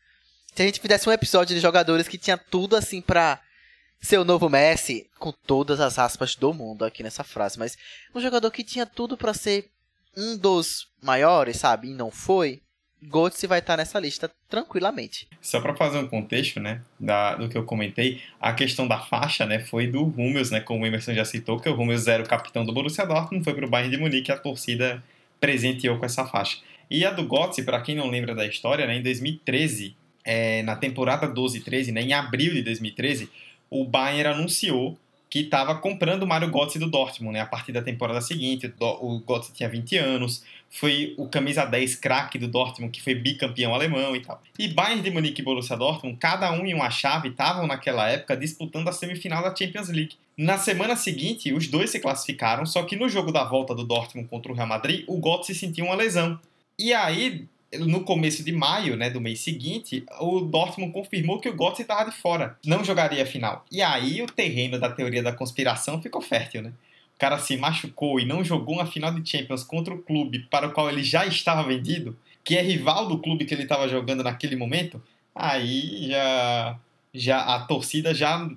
[0.54, 3.38] Se a gente fizesse um episódio de jogadores que tinha tudo assim pra
[4.00, 7.76] ser o novo Messi, com todas as aspas do mundo aqui nessa frase, mas
[8.14, 9.70] um jogador que tinha tudo para ser
[10.16, 12.62] um dos maiores, sabe, e não foi,
[13.04, 15.28] Götze vai estar nessa lista tranquilamente.
[15.40, 19.44] Só para fazer um contexto, né, da, do que eu comentei, a questão da faixa,
[19.44, 22.26] né, foi do Hummels, né, como o Emerson já citou, que o Hummels era o
[22.26, 25.02] capitão do Borussia Dortmund, foi para o Bayern de Munique a torcida
[25.38, 26.58] presenteou com essa faixa.
[26.90, 30.76] E a do Götze, para quem não lembra da história, né, em 2013, é, na
[30.76, 33.28] temporada 12-13, né, em abril de 2013,
[33.68, 34.98] o Bayern anunciou
[35.34, 37.40] que estava comprando o Mário Götze do Dortmund, né?
[37.40, 42.38] A partir da temporada seguinte, o Götze tinha 20 anos, foi o camisa 10 craque
[42.38, 44.40] do Dortmund, que foi bicampeão alemão e tal.
[44.56, 48.36] E Bayern de Munique e Borussia Dortmund, cada um em uma chave, estavam naquela época
[48.36, 50.14] disputando a semifinal da Champions League.
[50.38, 54.28] Na semana seguinte, os dois se classificaram, só que no jogo da volta do Dortmund
[54.28, 56.38] contra o Real Madrid, o Götze sentiu uma lesão.
[56.78, 57.44] E aí,
[57.78, 62.10] no começo de maio, né, do mês seguinte, o Dortmund confirmou que o Götze estava
[62.10, 63.64] de fora, não jogaria a final.
[63.70, 66.72] E aí o terreno da teoria da conspiração ficou fértil, né?
[67.14, 70.66] O cara se machucou e não jogou uma final de Champions contra o clube para
[70.66, 74.24] o qual ele já estava vendido, que é rival do clube que ele estava jogando
[74.24, 75.00] naquele momento.
[75.34, 76.78] Aí já
[77.14, 78.50] já a torcida já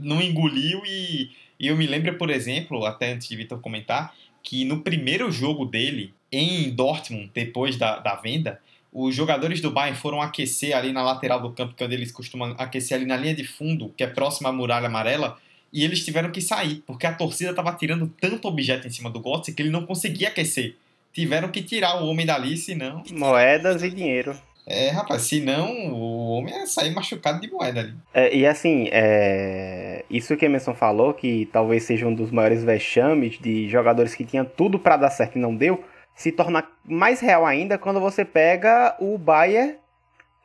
[0.00, 4.64] não engoliu e, e eu me lembro, por exemplo, até antes de Vitor comentar, que
[4.64, 8.60] no primeiro jogo dele em Dortmund, depois da, da venda,
[8.92, 12.10] os jogadores do Bayern foram aquecer ali na lateral do campo, que é onde eles
[12.10, 15.36] costumam aquecer ali na linha de fundo, que é próxima à muralha amarela,
[15.72, 19.20] e eles tiveram que sair, porque a torcida estava tirando tanto objeto em cima do
[19.20, 20.76] Götze que ele não conseguia aquecer.
[21.12, 23.02] Tiveram que tirar o homem dali, senão...
[23.10, 24.34] Moedas e dinheiro.
[24.66, 27.94] É, rapaz, senão o homem ia sair machucado de moeda ali.
[28.12, 30.04] É, e assim, é...
[30.10, 34.24] isso que a Emerson falou, que talvez seja um dos maiores vexames de jogadores que
[34.24, 35.84] tinham tudo para dar certo e não deu,
[36.16, 39.76] se torna mais real ainda quando você pega o Bayern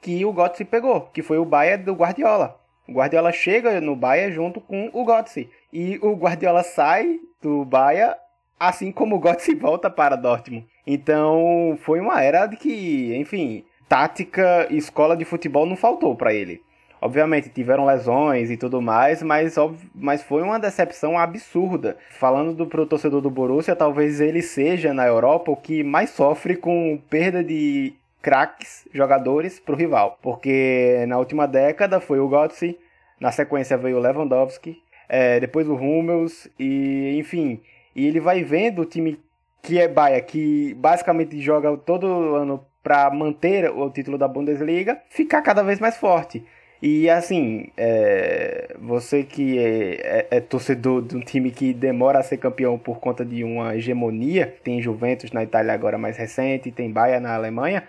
[0.01, 2.59] que o Götze pegou, que foi o Bayern do Guardiola.
[2.87, 5.49] O Guardiola chega no Bayern junto com o Götze.
[5.71, 8.15] E o Guardiola sai do Bayern,
[8.59, 10.67] assim como o Götze volta para Dortmund.
[10.85, 16.33] Então, foi uma era de que, enfim, tática e escola de futebol não faltou para
[16.33, 16.61] ele.
[17.01, 19.55] Obviamente tiveram lesões e tudo mais, mas,
[19.95, 21.97] mas foi uma decepção absurda.
[22.11, 26.55] Falando do pro torcedor do Borussia, talvez ele seja na Europa o que mais sofre
[26.55, 30.19] com perda de craques, jogadores para o rival.
[30.21, 32.77] Porque na última década foi o Götze,
[33.19, 34.77] na sequência veio o Lewandowski,
[35.09, 37.61] é, depois o Hummels e enfim.
[37.95, 39.19] E ele vai vendo o time
[39.63, 45.41] que é Baia, que basicamente joga todo ano para manter o título da Bundesliga, ficar
[45.41, 46.43] cada vez mais forte.
[46.81, 52.23] E assim, é, você que é, é, é, torcedor de um time que demora a
[52.23, 56.91] ser campeão por conta de uma hegemonia, tem Juventus na Itália agora mais recente, tem
[56.91, 57.83] Bayern na Alemanha,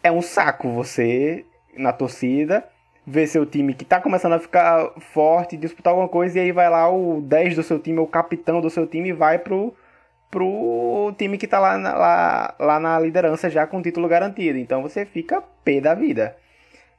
[0.00, 1.44] é um saco você
[1.76, 2.64] na torcida
[3.04, 6.68] ver seu time que tá começando a ficar forte, disputar alguma coisa, e aí vai
[6.68, 9.74] lá o 10 do seu time, o capitão do seu time, vai pro,
[10.30, 14.58] pro time que tá lá na, lá, lá na liderança já com título garantido.
[14.58, 16.36] Então você fica pé da vida.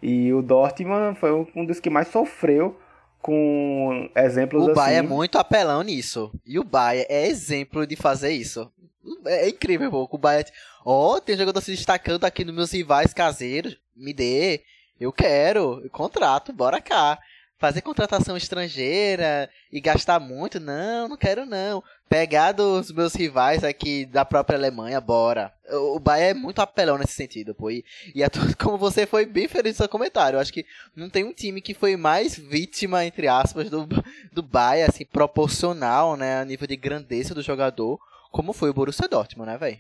[0.02, 2.80] E o Dortmund foi um dos que mais sofreu
[3.22, 4.72] com exemplos o assim.
[4.72, 6.32] O Bayern é muito apelão nisso.
[6.46, 8.72] E o Bayern é exemplo de fazer isso.
[9.26, 10.08] É incrível, pô.
[10.12, 10.50] O Bayern,
[10.86, 13.78] ó, oh, tem jogador se destacando aqui nos meus rivais caseiros.
[13.96, 14.62] Me dê.
[15.00, 15.88] Eu quero.
[15.92, 17.18] Contrato, bora cá
[17.58, 20.60] fazer contratação estrangeira e gastar muito.
[20.60, 21.84] Não, não quero não.
[22.10, 25.54] Pegar dos meus rivais aqui da própria Alemanha, bora.
[25.70, 27.70] O Bayern é muito apelão nesse sentido, pô.
[27.70, 27.84] E,
[28.16, 30.66] e a, como você foi bem feliz no seu comentário, eu acho que
[30.96, 33.88] não tem um time que foi mais vítima, entre aspas, do,
[34.32, 38.00] do Bayern, assim, proporcional, né, a nível de grandeza do jogador,
[38.32, 39.80] como foi o Borussia Dortmund, né, velho?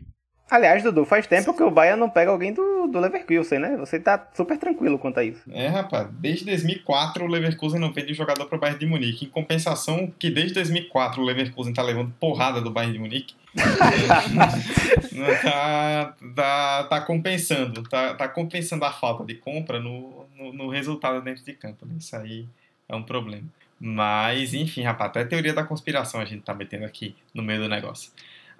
[0.49, 3.75] Aliás, Dudu, faz tempo que o Bayern não pega alguém do, do Leverkusen, né?
[3.77, 5.41] Você tá super tranquilo quanto a isso.
[5.51, 6.07] É, rapaz.
[6.11, 9.25] Desde 2004 o Leverkusen não vende jogador pro Bayern de Munique.
[9.25, 13.35] Em compensação, que desde 2004 o Leverkusen tá levando porrada do Bayern de Munique.
[15.41, 17.83] tá, tá, tá compensando.
[17.83, 21.85] Tá, tá compensando a falta de compra no, no, no resultado dentro de campo.
[21.85, 21.95] Né?
[21.99, 22.47] Isso aí
[22.87, 23.47] é um problema.
[23.79, 27.61] Mas, enfim, rapaz, até a teoria da conspiração a gente tá metendo aqui no meio
[27.61, 28.11] do negócio.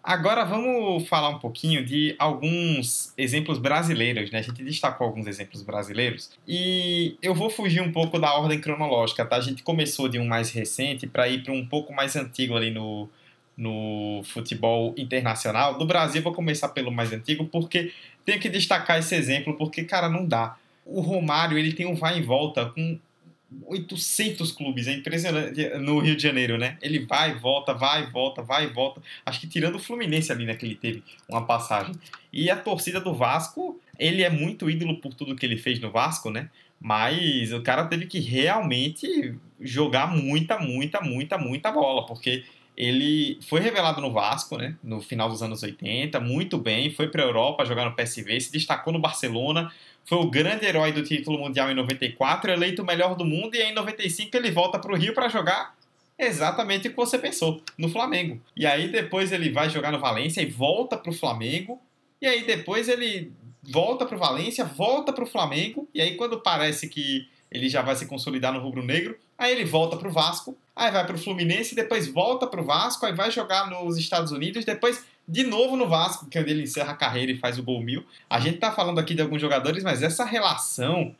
[0.07, 4.39] Agora vamos falar um pouquinho de alguns exemplos brasileiros, né?
[4.39, 9.25] A gente destacou alguns exemplos brasileiros e eu vou fugir um pouco da ordem cronológica,
[9.25, 9.35] tá?
[9.35, 12.71] A gente começou de um mais recente para ir para um pouco mais antigo ali
[12.71, 13.09] no,
[13.57, 15.77] no futebol internacional.
[15.77, 17.91] Do Brasil, vou começar pelo mais antigo porque
[18.23, 20.55] tenho que destacar esse exemplo porque, cara, não dá.
[20.85, 22.97] O Romário, ele tem um vai e volta com
[23.65, 26.77] 800 clubes, é impressionante no Rio de Janeiro, né?
[26.81, 29.01] Ele vai, volta, vai, volta, vai, volta.
[29.25, 31.95] Acho que tirando o Fluminense ali, né, que ele teve uma passagem.
[32.31, 35.91] E a torcida do Vasco, ele é muito ídolo por tudo que ele fez no
[35.91, 36.49] Vasco, né?
[36.79, 42.43] Mas o cara teve que realmente jogar muita, muita, muita, muita bola, porque
[42.77, 47.23] ele foi revelado no Vasco, né, no final dos anos 80, muito bem, foi para
[47.23, 49.73] a Europa jogar no PSV, se destacou no Barcelona,
[50.07, 53.61] foi o grande herói do título mundial em 94, eleito o melhor do mundo, e
[53.61, 55.75] aí em 95 ele volta para o Rio para jogar
[56.17, 58.41] exatamente o que você pensou, no Flamengo.
[58.55, 61.79] E aí depois ele vai jogar no Valência e volta para o Flamengo,
[62.21, 66.39] e aí depois ele volta para o Valência, volta para o Flamengo, e aí quando
[66.39, 70.91] parece que ele já vai se consolidar no rubro-negro, Aí ele volta pro Vasco, aí
[70.91, 75.43] vai pro Fluminense, depois volta pro Vasco, aí vai jogar nos Estados Unidos, depois de
[75.43, 78.05] novo no Vasco, que é onde ele encerra a carreira e faz o gol mil.
[78.29, 81.13] A gente tá falando aqui de alguns jogadores, mas essa relação,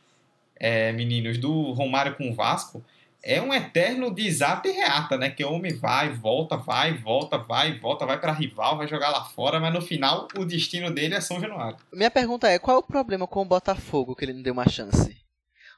[0.56, 2.82] é, meninos, do Romário com o Vasco
[3.22, 5.28] é um eterno desata e reata, né?
[5.28, 9.24] Que o homem vai, volta, vai, volta, vai, volta, vai para rival, vai jogar lá
[9.24, 11.76] fora, mas no final o destino dele é São Januário.
[11.92, 14.68] Minha pergunta é: qual é o problema com o Botafogo que ele não deu uma
[14.68, 15.17] chance?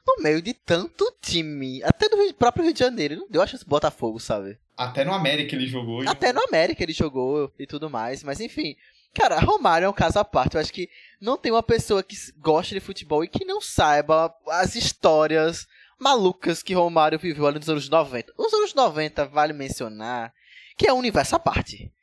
[0.05, 3.47] No meio de tanto time, até do próprio Rio de Janeiro, ele não deu a
[3.47, 4.57] chance pro Botafogo, sabe?
[4.75, 6.07] Até no América ele jogou.
[6.07, 8.75] Até no América ele jogou e tudo mais, mas enfim.
[9.13, 10.55] Cara, Romário é um caso à parte.
[10.55, 14.33] Eu acho que não tem uma pessoa que goste de futebol e que não saiba
[14.47, 15.67] as histórias
[15.99, 18.33] malucas que Romário viveu ali nos anos 90.
[18.37, 20.33] Os anos 90, vale mencionar,
[20.77, 21.93] que é um universo à parte.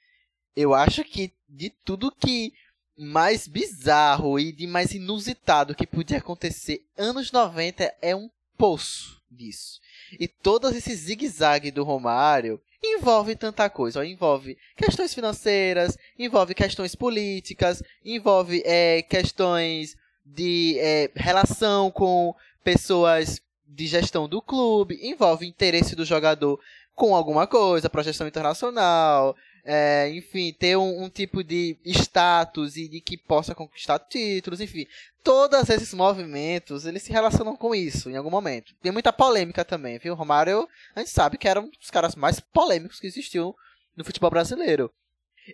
[0.55, 2.53] Eu acho que de tudo que
[2.99, 9.81] mais bizarro e de mais inusitado que podia acontecer, anos 90 é um poço disso.
[10.19, 14.01] E todo esse zigue-zague do Romário envolve tanta coisa.
[14.01, 22.35] Ó, envolve questões financeiras, envolve questões políticas, envolve é, questões de é, relação com
[22.65, 26.59] pessoas de gestão do clube, envolve interesse do jogador
[26.95, 33.01] com alguma coisa, projeção internacional, é, enfim, ter um, um, tipo de status e de
[33.01, 34.87] que possa conquistar títulos, enfim.
[35.23, 38.75] Todos esses movimentos, eles se relacionam com isso em algum momento.
[38.81, 40.15] Tem muita polêmica também, viu?
[40.15, 43.55] Romário, a gente sabe que era um dos caras mais polêmicos que existiu
[43.97, 44.91] no futebol brasileiro.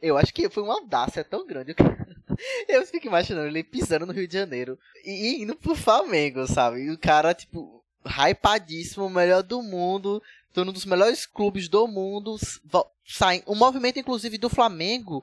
[0.03, 1.75] Eu acho que foi uma audácia tão grande.
[2.69, 6.81] Eu fico imaginando ele pisando no Rio de Janeiro e indo pro Flamengo, sabe?
[6.83, 10.23] E o cara, tipo, hypadíssimo, o melhor do mundo,
[10.57, 12.37] um dos melhores clubes do mundo,
[13.05, 15.23] sai um movimento inclusive do Flamengo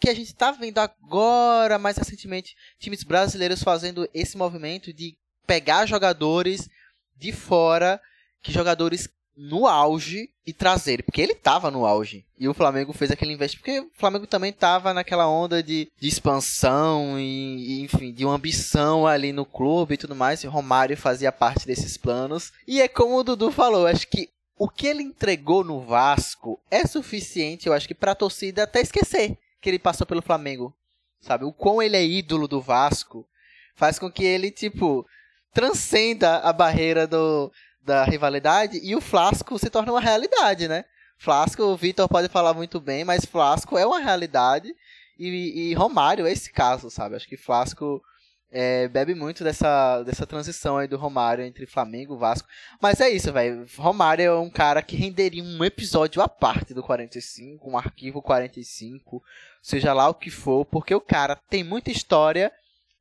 [0.00, 5.86] que a gente está vendo agora, mais recentemente, times brasileiros fazendo esse movimento de pegar
[5.86, 6.68] jogadores
[7.16, 8.00] de fora,
[8.40, 9.08] que jogadores
[9.40, 12.26] no auge e trazer, porque ele estava no auge.
[12.38, 16.08] E o Flamengo fez aquele investimento, porque o Flamengo também estava naquela onda de, de
[16.08, 20.44] expansão e, e, enfim, de uma ambição ali no clube e tudo mais.
[20.44, 22.52] E Romário fazia parte desses planos.
[22.68, 26.86] E é como o Dudu falou, acho que o que ele entregou no Vasco é
[26.86, 30.74] suficiente, eu acho que para a torcida até esquecer que ele passou pelo Flamengo.
[31.18, 31.44] Sabe?
[31.44, 33.26] O quão ele é ídolo do Vasco
[33.74, 35.06] faz com que ele, tipo,
[35.54, 37.50] transcenda a barreira do
[37.82, 40.84] da rivalidade e o Flasco se torna uma realidade, né?
[41.18, 44.74] Flasco, o Vitor pode falar muito bem, mas Flasco é uma realidade
[45.18, 47.14] e, e Romário é esse caso, sabe?
[47.14, 48.02] Acho que Flasco
[48.50, 52.48] é, bebe muito dessa, dessa transição aí do Romário entre Flamengo e Vasco.
[52.80, 53.66] Mas é isso, velho.
[53.76, 59.22] Romário é um cara que renderia um episódio à parte do 45, um arquivo 45,
[59.62, 62.52] seja lá o que for, porque o cara tem muita história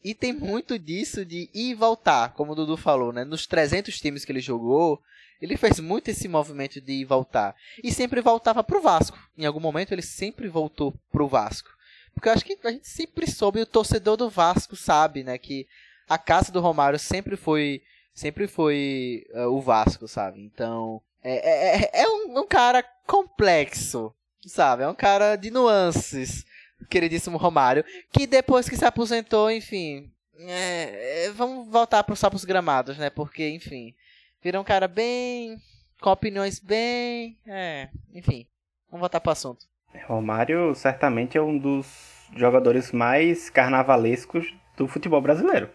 [0.04, 3.24] e tem muito disso de ir e voltar, como o Dudu falou, né?
[3.24, 5.02] Nos 300 times que ele jogou,
[5.42, 7.56] ele fez muito esse movimento de ir e voltar.
[7.84, 9.18] E sempre voltava pro Vasco.
[9.38, 11.70] Em algum momento ele sempre voltou pro Vasco.
[12.14, 15.38] Porque eu acho que a gente sempre soube, o torcedor do Vasco sabe, né?
[15.38, 15.68] Que
[16.08, 17.82] a casa do Romário sempre foi
[18.14, 20.42] sempre foi uh, o Vasco, sabe?
[20.42, 24.14] Então, é, é, é, é um, um cara complexo,
[24.46, 24.84] sabe?
[24.84, 26.46] É um cara de nuances
[26.90, 32.98] queridíssimo Romário, que depois que se aposentou, enfim, é, é, vamos voltar para os gramados,
[32.98, 33.10] né?
[33.10, 33.94] Porque, enfim,
[34.42, 35.58] virou um cara bem.
[36.02, 37.38] com opiniões bem.
[37.46, 38.48] É, enfim,
[38.90, 39.66] vamos voltar para o assunto.
[40.08, 45.70] Romário certamente é um dos jogadores mais carnavalescos do futebol brasileiro.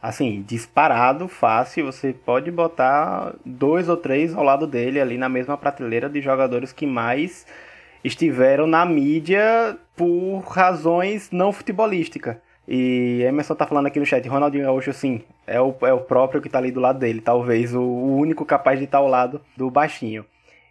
[0.00, 5.58] Assim, disparado, fácil, você pode botar dois ou três ao lado dele ali na mesma
[5.58, 7.44] prateleira de jogadores que mais
[8.02, 12.36] estiveram na mídia por razões não futebolísticas.
[12.66, 16.42] E Emerson tá falando aqui no chat, Ronaldinho Gaúcho, sim, é o, é o próprio
[16.42, 19.40] que tá ali do lado dele, talvez o, o único capaz de estar ao lado
[19.56, 20.24] do baixinho.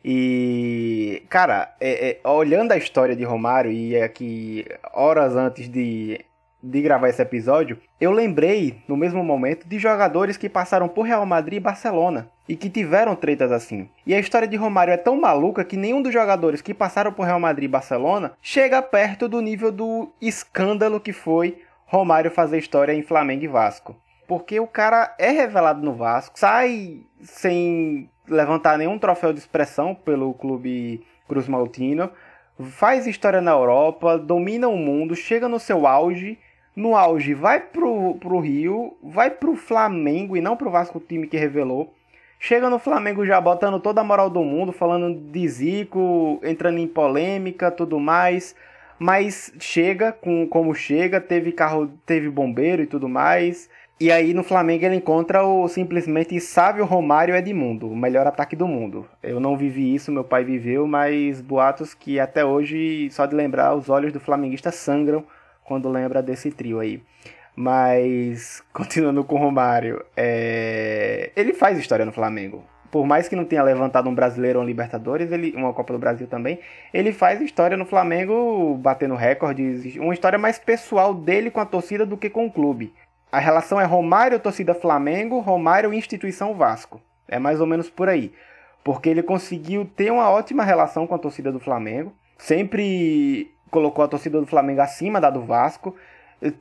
[0.06, 4.64] E, cara, é, é, olhando a história de Romário, e aqui
[4.94, 6.20] horas antes de
[6.70, 11.26] de gravar esse episódio, eu lembrei, no mesmo momento, de jogadores que passaram por Real
[11.26, 13.90] Madrid e Barcelona e que tiveram tretas assim.
[14.06, 17.26] E a história de Romário é tão maluca que nenhum dos jogadores que passaram por
[17.26, 22.94] Real Madrid e Barcelona chega perto do nível do escândalo que foi Romário fazer história
[22.94, 23.96] em Flamengo e Vasco.
[24.28, 30.34] Porque o cara é revelado no Vasco, sai sem levantar nenhum troféu de expressão pelo
[30.34, 32.12] clube Cruz Maltino,
[32.72, 36.38] faz história na Europa, domina o mundo, chega no seu auge
[36.78, 41.26] no auge vai pro, pro Rio, vai pro Flamengo e não pro Vasco, o time
[41.26, 41.92] que revelou.
[42.40, 46.88] Chega no Flamengo já botando toda a moral do mundo, falando de Zico, entrando em
[46.88, 48.56] polêmica, tudo mais.
[49.00, 53.68] Mas chega com como chega, teve carro, teve bombeiro e tudo mais.
[54.00, 58.68] E aí no Flamengo ele encontra o simplesmente Sávio Romário Edmundo, o melhor ataque do
[58.68, 59.08] mundo.
[59.24, 63.74] Eu não vivi isso, meu pai viveu, mas boatos que até hoje, só de lembrar,
[63.74, 65.26] os olhos do flamenguista sangram
[65.68, 67.02] quando lembra desse trio aí.
[67.56, 71.32] Mas, continuando com o Romário, é...
[71.36, 72.64] ele faz história no Flamengo.
[72.90, 76.00] Por mais que não tenha levantado um brasileiro ou um Libertadores, ele, uma Copa do
[76.00, 76.60] Brasil também,
[76.94, 82.06] ele faz história no Flamengo, batendo recordes, uma história mais pessoal dele com a torcida
[82.06, 82.94] do que com o clube.
[83.30, 87.02] A relação é Romário, torcida Flamengo, Romário, instituição Vasco.
[87.28, 88.32] É mais ou menos por aí.
[88.86, 92.14] Porque ele conseguiu ter uma ótima relação com a torcida do Flamengo.
[92.38, 95.96] Sempre colocou a torcida do Flamengo acima da do Vasco.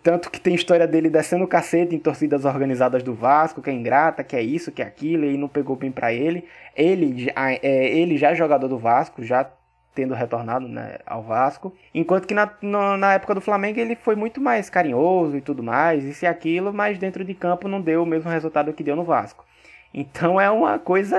[0.03, 3.73] Tanto que tem história dele descendo o cacete em torcidas organizadas do Vasco, que é
[3.75, 6.45] ingrata, que é isso, que é aquilo, e não pegou bem para ele.
[6.75, 9.47] Ele, é, ele já é jogador do Vasco, já
[9.95, 11.75] tendo retornado né, ao Vasco.
[11.95, 12.51] Enquanto que na,
[12.97, 16.73] na época do Flamengo ele foi muito mais carinhoso e tudo mais, isso e aquilo,
[16.73, 19.45] mas dentro de campo não deu o mesmo resultado que deu no Vasco.
[19.93, 21.19] Então é uma coisa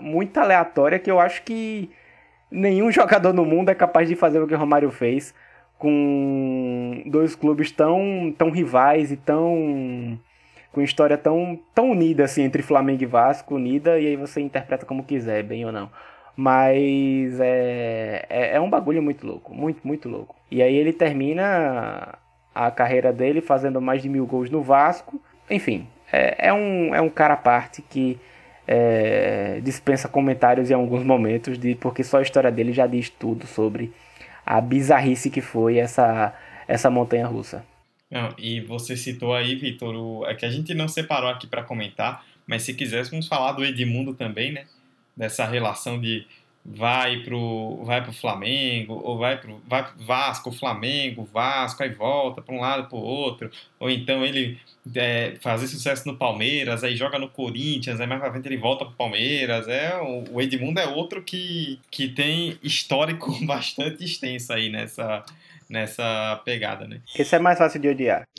[0.00, 1.90] muito aleatória que eu acho que
[2.54, 5.34] nenhum jogador no mundo é capaz de fazer o que o Romário fez
[5.76, 10.18] com dois clubes tão, tão rivais e tão
[10.72, 14.86] com história tão, tão unida assim entre Flamengo e Vasco, unida e aí você interpreta
[14.86, 15.90] como quiser, bem ou não.
[16.36, 20.34] Mas é, é, é, um bagulho muito louco, muito, muito louco.
[20.50, 22.18] E aí ele termina
[22.52, 25.20] a carreira dele fazendo mais de mil gols no Vasco.
[25.48, 28.18] Enfim, é, é um, é um cara à parte que
[28.66, 33.46] é, dispensa comentários em alguns momentos, de, porque só a história dele já diz tudo
[33.46, 33.92] sobre
[34.44, 36.34] a bizarrice que foi essa,
[36.66, 37.64] essa montanha russa.
[38.10, 42.24] Não, e você citou aí, Vitor, é que a gente não separou aqui para comentar,
[42.46, 44.64] mas se quiséssemos falar do Edmundo também, né?
[45.16, 46.26] dessa relação de
[46.64, 52.40] vai pro vai pro Flamengo ou vai pro vai pro Vasco, Flamengo, Vasco, aí volta
[52.40, 54.58] para um lado para o outro, ou então ele
[54.94, 58.86] é, fazer sucesso no Palmeiras, aí joga no Corinthians, aí mais para frente ele volta
[58.86, 65.22] pro Palmeiras, é o Edmundo é outro que, que tem histórico bastante extenso aí nessa
[65.68, 67.00] nessa pegada, né?
[67.18, 68.28] Esse é mais fácil de odiar.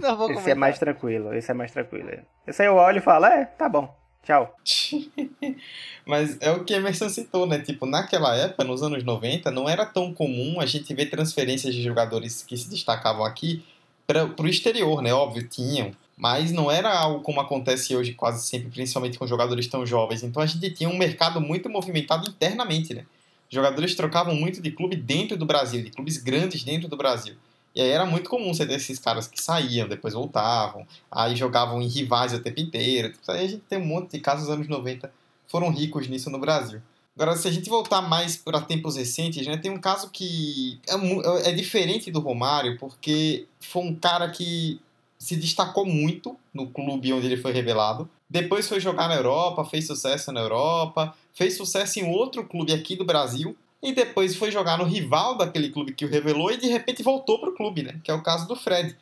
[0.00, 2.10] Não, vou Esse é mais tranquilo, esse é mais tranquilo.
[2.46, 3.97] Esse aí eu olho e falo, é, tá bom.
[4.22, 4.54] Tchau.
[6.06, 7.58] Mas é o que Emerson citou, né?
[7.60, 11.82] Tipo, naquela época, nos anos 90, não era tão comum a gente ver transferências de
[11.82, 13.64] jogadores que se destacavam aqui
[14.06, 15.12] para o exterior, né?
[15.12, 15.92] Óbvio, tinham.
[16.16, 20.22] Mas não era algo como acontece hoje quase sempre, principalmente com jogadores tão jovens.
[20.22, 23.04] Então a gente tinha um mercado muito movimentado internamente, né?
[23.48, 27.34] Jogadores trocavam muito de clube dentro do Brasil, de clubes grandes dentro do Brasil.
[27.78, 31.80] E aí era muito comum você ter esses caras que saíam, depois voltavam, aí jogavam
[31.80, 33.14] em rivais o tempo inteiro.
[33.28, 35.08] Aí a gente tem um monte de casos dos anos 90
[35.46, 36.82] foram ricos nisso no Brasil.
[37.14, 41.50] Agora, se a gente voltar mais para tempos recentes, né, tem um caso que é,
[41.50, 44.80] é diferente do Romário, porque foi um cara que
[45.16, 48.10] se destacou muito no clube onde ele foi revelado.
[48.28, 52.96] Depois foi jogar na Europa, fez sucesso na Europa, fez sucesso em outro clube aqui
[52.96, 56.66] do Brasil, e depois foi jogar no rival daquele clube que o revelou e de
[56.66, 58.00] repente voltou para o clube, né?
[58.02, 58.96] Que é o caso do Fred.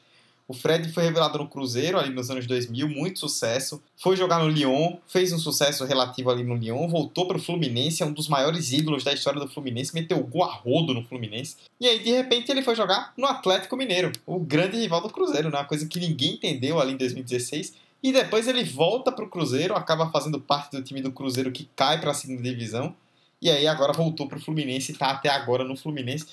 [0.48, 3.82] O Fred foi revelado no Cruzeiro ali nos anos 2000, muito sucesso.
[3.96, 8.02] Foi jogar no Lyon, fez um sucesso relativo ali no Lyon, voltou para o Fluminense,
[8.02, 11.56] é um dos maiores ídolos da história do Fluminense, meteu gol a rodo no Fluminense.
[11.80, 15.50] E aí, de repente, ele foi jogar no Atlético Mineiro, o grande rival do Cruzeiro,
[15.50, 15.58] né?
[15.58, 17.74] uma coisa que ninguém entendeu ali em 2016.
[18.00, 21.68] E depois ele volta para o Cruzeiro, acaba fazendo parte do time do Cruzeiro que
[21.74, 22.94] cai para a segunda divisão
[23.41, 26.26] e aí agora voltou para o Fluminense e está até agora no Fluminense.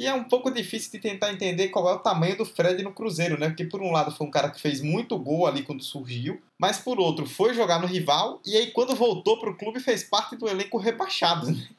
[0.00, 2.90] E é um pouco difícil de tentar entender qual é o tamanho do Fred no
[2.90, 3.48] Cruzeiro, né?
[3.48, 6.78] Porque por um lado foi um cara que fez muito gol ali quando surgiu, mas
[6.78, 10.36] por outro foi jogar no rival e aí quando voltou para o clube fez parte
[10.36, 11.50] do elenco rebaixado.
[11.50, 11.68] Né?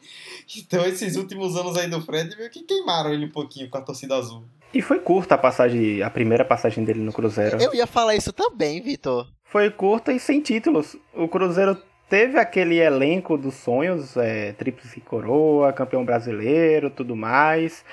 [0.55, 3.81] Então esses últimos anos aí do Fred meio que queimaram ele um pouquinho com a
[3.81, 4.43] torcida azul.
[4.73, 7.61] E foi curta a passagem, a primeira passagem dele no Cruzeiro.
[7.61, 9.27] Eu ia falar isso também, Vitor.
[9.45, 10.95] Foi curta e sem títulos.
[11.13, 11.77] O Cruzeiro
[12.11, 17.85] teve aquele elenco dos sonhos, é, tríplice coroa, campeão brasileiro, tudo mais.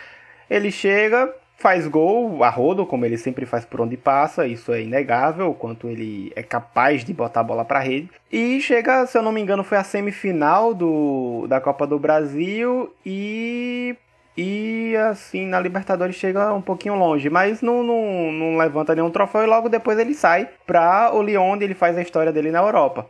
[0.51, 4.83] Ele chega, faz gol a rodo, como ele sempre faz por onde passa, isso é
[4.83, 8.11] inegável, o quanto ele é capaz de botar a bola para rede.
[8.33, 12.93] E chega, se eu não me engano, foi a semifinal do, da Copa do Brasil
[13.07, 13.95] e
[14.37, 19.43] e assim na Libertadores chega um pouquinho longe, mas não, não, não levanta nenhum troféu
[19.43, 22.61] e logo depois ele sai para o Lyon, onde ele faz a história dele na
[22.61, 23.09] Europa.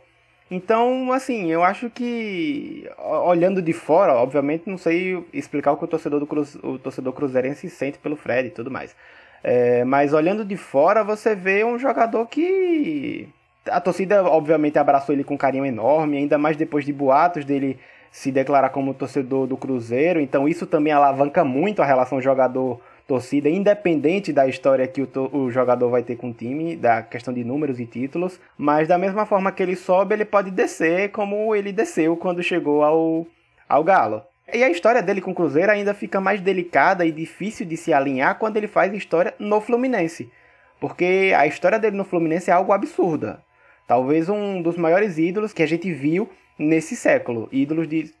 [0.51, 5.87] Então, assim, eu acho que olhando de fora, obviamente não sei explicar o que o
[5.87, 8.95] torcedor do Cruz, o torcedor cruzeirense sente pelo Fred e tudo mais.
[9.43, 13.29] É, mas olhando de fora, você vê um jogador que
[13.69, 17.79] a torcida obviamente abraçou ele com um carinho enorme, ainda mais depois de boatos dele
[18.11, 20.19] se declarar como torcedor do Cruzeiro.
[20.19, 25.49] Então isso também alavanca muito a relação jogador torcida, independente da história que o, o,
[25.49, 29.25] jogador vai ter com o time, da questão de números e títulos, mas da mesma
[29.25, 33.25] forma que ele sobe, ele pode descer como ele desceu quando chegou ao,
[33.67, 34.21] ao Galo.
[34.53, 37.91] E a história dele com o Cruzeiro ainda fica mais delicada e difícil de se
[37.91, 40.31] alinhar quando ele faz história no Fluminense.
[40.79, 43.41] Porque a história dele no Fluminense é algo absurda.
[43.87, 46.29] Talvez um dos maiores ídolos que a gente viu
[46.59, 47.49] nesse século.
[47.51, 48.11] Ídolos de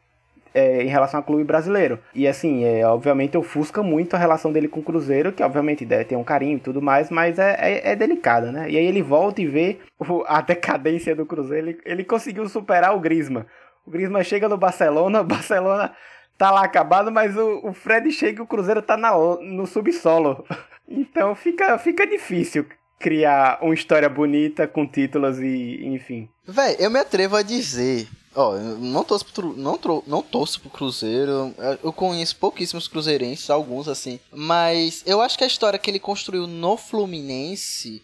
[0.53, 1.99] é, em relação ao clube brasileiro.
[2.13, 6.05] E assim, é, obviamente ofusca muito a relação dele com o Cruzeiro, que obviamente deve
[6.05, 8.69] ter um carinho e tudo mais, mas é, é, é delicada, né?
[8.69, 11.69] E aí ele volta e vê o, a decadência do Cruzeiro.
[11.69, 13.45] Ele, ele conseguiu superar o Grisma.
[13.85, 15.93] O Grisma chega no Barcelona, o Barcelona
[16.37, 20.45] tá lá acabado, mas o, o Fred chega e o Cruzeiro tá na, no subsolo.
[20.91, 22.65] Então fica, fica difícil
[22.99, 26.27] criar uma história bonita com títulos e enfim.
[26.47, 28.07] Véi, eu me atrevo a dizer
[28.41, 31.53] Ó, não torço pro, não, tro, não torço pro Cruzeiro.
[31.83, 34.17] Eu conheço pouquíssimos cruzeirenses, alguns assim.
[34.31, 38.01] Mas eu acho que a história que ele construiu no Fluminense,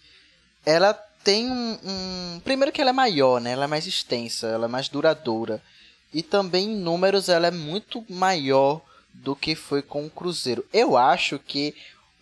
[0.65, 3.51] ela tem um, um, Primeiro que ela é maior, né?
[3.51, 5.63] Ela é mais extensa, ela é mais duradoura.
[6.13, 8.81] E também em números ela é muito maior
[9.13, 10.65] do que foi com o Cruzeiro.
[10.73, 11.73] Eu acho que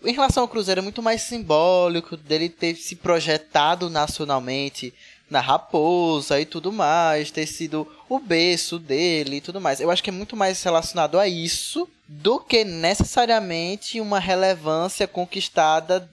[0.06, 4.94] em relação ao Cruzeiro é muito mais simbólico dele ter se projetado nacionalmente
[5.30, 9.80] na Raposa e tudo mais, ter sido o berço dele e tudo mais.
[9.80, 16.10] Eu acho que é muito mais relacionado a isso do que necessariamente uma relevância conquistada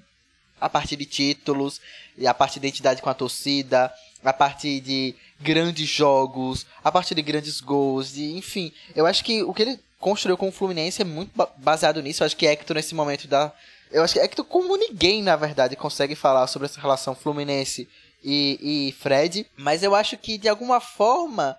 [0.60, 1.80] a partir de títulos,
[2.16, 3.92] e a partir de identidade com a torcida,
[4.22, 8.70] a partir de grandes jogos, a partir de grandes gols, de, enfim.
[8.94, 12.22] Eu acho que o que ele construiu com o Fluminense é muito baseado nisso.
[12.22, 13.50] Eu acho que Hector, nesse momento da.
[13.90, 17.88] Eu acho que Hector, como ninguém, na verdade, consegue falar sobre essa relação Fluminense
[18.22, 21.56] e, e Fred, mas eu acho que de alguma forma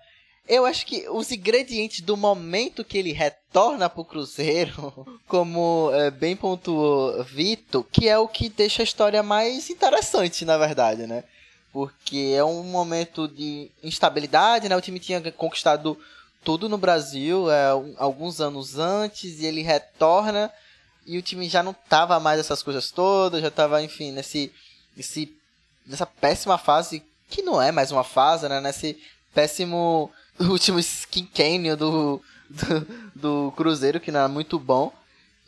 [0.48, 6.34] eu acho que os ingredientes do momento que ele retorna pro Cruzeiro, como é, bem
[6.34, 11.24] pontuou Vitor, que é o que deixa a história mais interessante, na verdade, né?
[11.72, 14.76] Porque é um momento de instabilidade, né?
[14.76, 15.96] O time tinha conquistado
[16.44, 20.52] tudo no Brasil é, alguns anos antes e ele retorna
[21.06, 24.52] e o time já não tava mais essas coisas todas, já tava, enfim, nesse,
[24.96, 25.34] nesse
[25.86, 28.60] nessa péssima fase, que não é mais uma fase, né?
[28.60, 28.98] Nesse
[29.34, 30.10] péssimo
[30.40, 30.78] último
[31.10, 34.92] quinquênio do, do, do Cruzeiro, que não é muito bom.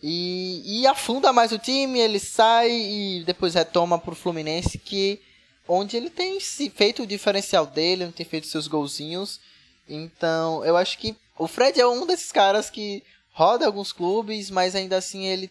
[0.03, 5.20] E, e afunda mais o time, ele sai e depois retoma pro Fluminense, que
[5.66, 9.41] onde ele tem feito o diferencial dele, tem feito seus golzinhos.
[9.89, 14.74] Então, eu acho que o Fred é um desses caras que roda alguns clubes, mas
[14.74, 15.51] ainda assim ele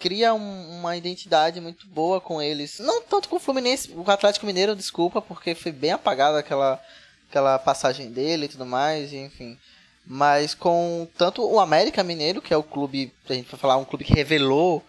[0.00, 2.78] cria um, uma identidade muito boa com eles.
[2.80, 6.80] Não tanto com o Fluminense, o Atlético Mineiro, desculpa, porque foi bem apagada aquela,
[7.28, 9.58] aquela passagem dele e tudo mais, enfim.
[10.06, 13.84] Mas com tanto o América Mineiro, que é o clube, a gente vai falar, um
[13.84, 14.82] clube que revelou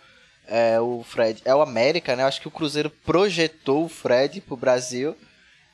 [0.47, 2.23] é, o Fred, é o América, né?
[2.23, 5.15] Eu acho que o Cruzeiro projetou o Fred pro Brasil.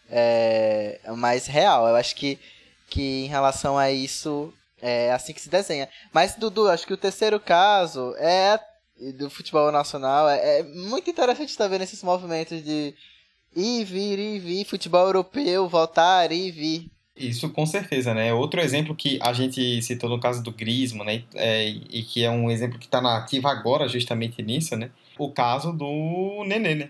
[0.09, 1.87] É, mais real.
[1.87, 2.39] Eu acho que,
[2.89, 5.87] que em relação a isso é assim que se desenha.
[6.11, 8.59] Mas, Dudu, acho que o terceiro caso é
[8.99, 10.29] e do futebol nacional.
[10.29, 12.93] É, é muito interessante estar vendo esses movimentos de
[13.55, 16.91] ir, vir, ir, vir, futebol europeu, voltar, ir, vir.
[17.15, 18.31] Isso com certeza, né?
[18.31, 21.23] Outro exemplo que a gente citou no caso do Grismo, né?
[21.33, 24.91] É, e que é um exemplo que está na ativa agora justamente nisso, né?
[25.17, 26.89] O caso do Nenê, né?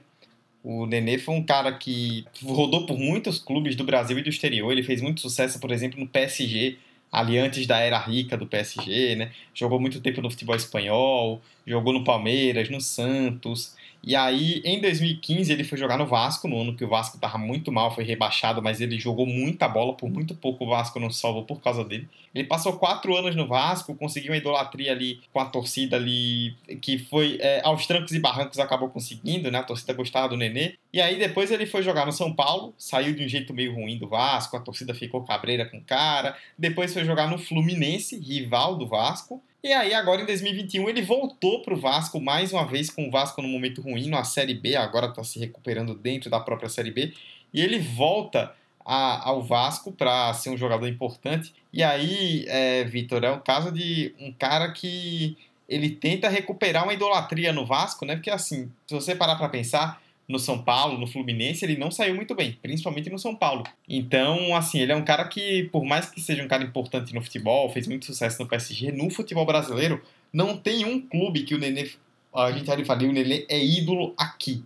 [0.62, 4.70] O Nenê foi um cara que rodou por muitos clubes do Brasil e do exterior.
[4.70, 6.78] Ele fez muito sucesso, por exemplo, no PSG,
[7.12, 9.32] ali antes da era rica do PSG, né?
[9.54, 13.76] Jogou muito tempo no futebol espanhol, jogou no Palmeiras, no Santos.
[14.08, 17.38] E aí, em 2015, ele foi jogar no Vasco, no ano que o Vasco estava
[17.38, 21.10] muito mal, foi rebaixado, mas ele jogou muita bola, por muito pouco o Vasco não
[21.10, 22.08] salvou por causa dele.
[22.34, 26.98] Ele passou quatro anos no Vasco, conseguiu uma idolatria ali com a torcida ali, que
[26.98, 29.60] foi é, aos trancos e barrancos acabou conseguindo, né?
[29.60, 30.76] A torcida gostava do Nenê.
[30.94, 33.98] E aí depois ele foi jogar no São Paulo, saiu de um jeito meio ruim
[33.98, 36.38] do Vasco, a torcida ficou cabreira com o cara.
[36.58, 39.44] Depois foi jogar no Fluminense, rival do Vasco.
[39.68, 43.12] E aí, agora em 2021, ele voltou para o Vasco mais uma vez, com o
[43.12, 46.90] Vasco no momento ruim, na Série B, agora está se recuperando dentro da própria Série
[46.90, 47.14] B.
[47.54, 48.56] E ele volta
[48.86, 51.54] a, ao Vasco para ser um jogador importante.
[51.74, 55.36] E aí, é, Vitor, é o caso de um cara que
[55.68, 58.16] ele tenta recuperar uma idolatria no Vasco, né?
[58.16, 62.14] Porque assim, se você parar para pensar, no São Paulo, no Fluminense, ele não saiu
[62.14, 63.64] muito bem, principalmente no São Paulo.
[63.88, 67.22] Então, assim, ele é um cara que, por mais que seja um cara importante no
[67.22, 70.02] futebol, fez muito sucesso no PSG, no futebol brasileiro,
[70.34, 71.90] não tem um clube que o Nenê,
[72.36, 74.64] a gente ali falou, o Nenê é ídolo aqui.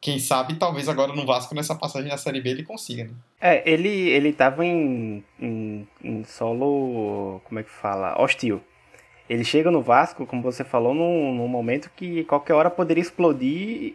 [0.00, 3.10] Quem sabe, talvez agora no Vasco, nessa passagem na Série B, ele consiga, né?
[3.38, 8.18] É, ele, ele tava em, em, em solo, como é que fala?
[8.18, 8.62] Hostil.
[9.28, 13.94] Ele chega no Vasco, como você falou, num, num momento que qualquer hora poderia explodir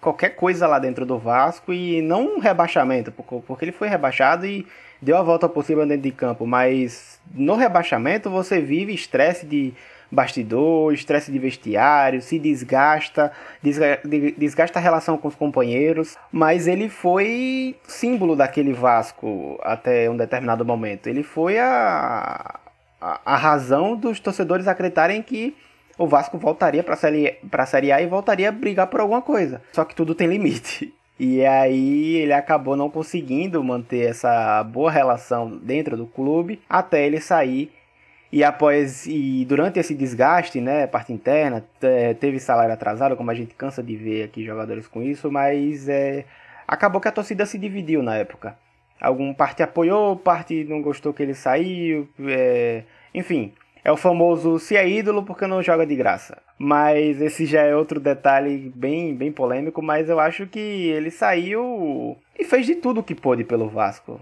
[0.00, 4.66] qualquer coisa lá dentro do Vasco e não um rebaixamento, porque ele foi rebaixado e
[5.00, 9.74] deu a volta cima dentro de campo, mas no rebaixamento você vive estresse de
[10.10, 13.32] bastidor, estresse de vestiário, se desgasta,
[14.38, 20.64] desgasta a relação com os companheiros, mas ele foi símbolo daquele Vasco até um determinado
[20.64, 21.08] momento.
[21.08, 22.58] Ele foi a,
[23.00, 25.56] a, a razão dos torcedores acreditarem que
[25.98, 29.62] o Vasco voltaria para série, a série A e voltaria a brigar por alguma coisa.
[29.72, 30.92] Só que tudo tem limite.
[31.18, 37.22] E aí ele acabou não conseguindo manter essa boa relação dentro do clube até ele
[37.22, 37.72] sair.
[38.30, 41.64] E após e durante esse desgaste, né, parte interna,
[42.20, 46.26] teve salário atrasado, como a gente cansa de ver aqui jogadores com isso, mas é,
[46.68, 48.54] acabou que a torcida se dividiu na época.
[49.00, 52.82] Algum parte apoiou, parte não gostou que ele saiu, é,
[53.14, 53.54] enfim,
[53.86, 56.38] é o famoso se é ídolo porque não joga de graça.
[56.58, 62.16] Mas esse já é outro detalhe bem, bem polêmico, mas eu acho que ele saiu
[62.36, 64.20] e fez de tudo o que pôde pelo Vasco.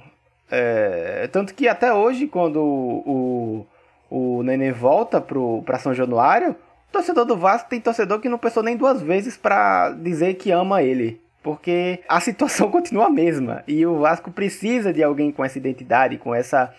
[0.51, 3.67] É, tanto que até hoje, quando o,
[4.11, 6.55] o, Nenê volta para São Januário,
[6.93, 10.83] torcedor do Vasco tem torcedor que não pensou nem duas vezes para dizer que ama
[10.83, 11.23] ele.
[11.43, 13.65] Porque a situação continua a mesma.
[13.67, 16.71] E o Vasco precisa de alguém com essa identidade, com essa,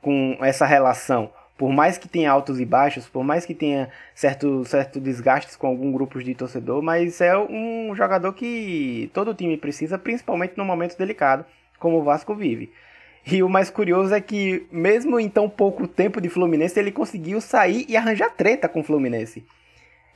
[0.00, 4.64] com essa relação por mais que tenha altos e baixos, por mais que tenha certo,
[4.64, 9.98] certo desgastes com algum grupo de torcedor, mas é um jogador que todo time precisa,
[9.98, 11.44] principalmente num momento delicado,
[11.78, 12.72] como o Vasco vive.
[13.24, 17.40] E o mais curioso é que, mesmo em tão pouco tempo de Fluminense, ele conseguiu
[17.40, 19.44] sair e arranjar treta com o Fluminense.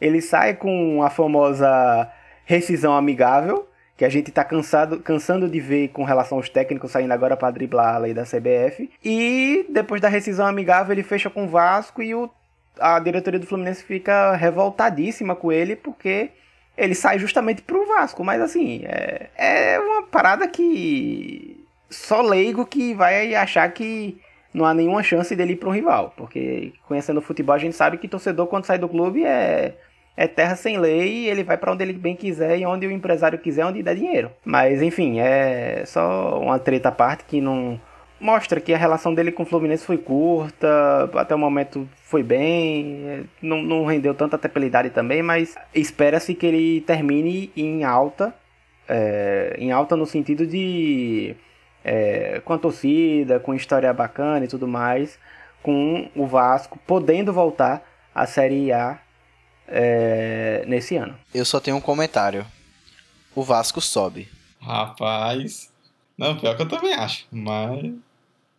[0.00, 2.10] Ele sai com a famosa
[2.44, 7.12] rescisão amigável, que a gente está cansado, cansando de ver com relação aos técnicos saindo
[7.12, 8.90] agora para driblar a lei da CBF.
[9.02, 12.30] E depois da rescisão amigável, ele fecha com o Vasco e o,
[12.78, 16.30] a diretoria do Fluminense fica revoltadíssima com ele porque
[16.76, 18.22] ele sai justamente pro Vasco.
[18.22, 24.20] Mas assim, é, é uma parada que só leigo que vai achar que
[24.52, 26.12] não há nenhuma chance dele ir para um rival.
[26.18, 29.74] Porque conhecendo o futebol, a gente sabe que torcedor, quando sai do clube, é
[30.16, 33.38] é terra sem lei ele vai para onde ele bem quiser e onde o empresário
[33.38, 34.30] quiser, onde dá dinheiro.
[34.44, 37.78] Mas enfim, é só uma treta à parte que não
[38.18, 43.02] mostra que a relação dele com o Fluminense foi curta, até o momento foi bem,
[43.06, 48.34] é, não, não rendeu tanta tepelidade também, mas espera-se que ele termine em alta,
[48.88, 51.36] é, em alta no sentido de
[51.84, 55.18] é, com a torcida, com história bacana e tudo mais,
[55.62, 58.98] com o Vasco podendo voltar à Série A
[59.68, 61.16] é, nesse ano.
[61.34, 62.46] Eu só tenho um comentário.
[63.34, 64.28] O Vasco sobe.
[64.60, 65.70] Rapaz.
[66.16, 67.26] Não, pior que eu também acho.
[67.30, 67.92] Mas.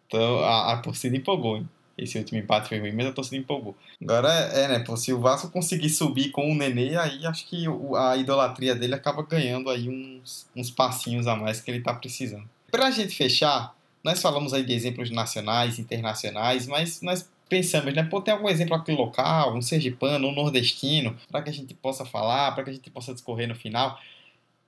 [0.07, 1.69] Então, a, a torcida empolgou, hein?
[1.97, 3.75] Esse último empate foi ruim, mas a torcida empolgou.
[3.99, 4.79] Agora é, é né?
[4.79, 8.75] Pô, se o Vasco conseguir subir com o Nenê, aí acho que o, a idolatria
[8.75, 12.47] dele acaba ganhando aí uns, uns passinhos a mais que ele tá precisando.
[12.69, 18.03] Pra gente fechar, nós falamos aí de exemplos nacionais, internacionais, mas nós pensamos, né?
[18.03, 22.05] Pô, tem algum exemplo aqui local, um sergipano, um nordestino, para que a gente possa
[22.05, 23.99] falar, para que a gente possa discorrer no final.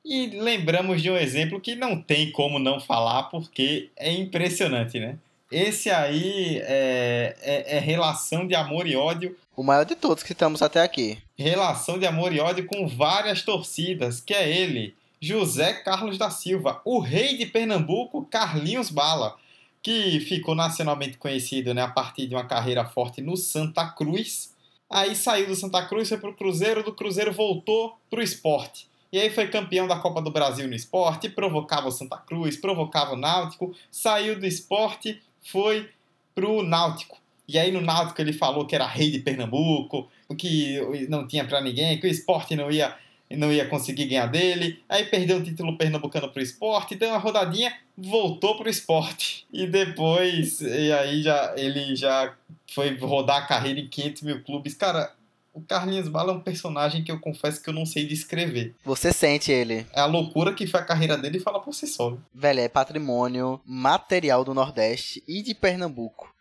[0.03, 5.17] E lembramos de um exemplo que não tem como não falar, porque é impressionante, né?
[5.51, 9.35] Esse aí é, é, é, relação de amor e ódio.
[9.55, 11.17] O maior de todos que estamos até aqui.
[11.37, 16.81] Relação de amor e ódio com várias torcidas, que é ele, José Carlos da Silva,
[16.85, 19.35] o rei de Pernambuco, Carlinhos Bala
[19.81, 24.53] que ficou nacionalmente conhecido né, a partir de uma carreira forte no Santa Cruz.
[24.89, 28.89] Aí saiu do Santa Cruz, foi para o Cruzeiro, do Cruzeiro voltou para o esporte.
[29.11, 33.13] E aí foi campeão da Copa do Brasil no esporte, provocava o Santa Cruz, provocava
[33.13, 35.89] o Náutico, saiu do esporte, foi
[36.35, 37.17] para o Náutico.
[37.47, 40.07] E aí no Náutico ele falou que era rei de Pernambuco,
[40.37, 42.95] que não tinha para ninguém, que o esporte não ia
[43.37, 44.81] não ia conseguir ganhar dele.
[44.89, 49.45] Aí perdeu o título pernambucano pro esporte, deu uma rodadinha, voltou pro esporte.
[49.53, 52.33] E depois, e aí já ele já
[52.73, 54.73] foi rodar a carreira em 500 mil clubes.
[54.73, 55.13] Cara,
[55.53, 58.75] o Carlinhos Bala é um personagem que eu confesso que eu não sei descrever.
[58.83, 59.85] Você sente ele.
[59.93, 62.17] É a loucura que foi a carreira dele e fala por si só.
[62.33, 66.33] Velho, é patrimônio material do Nordeste e de Pernambuco.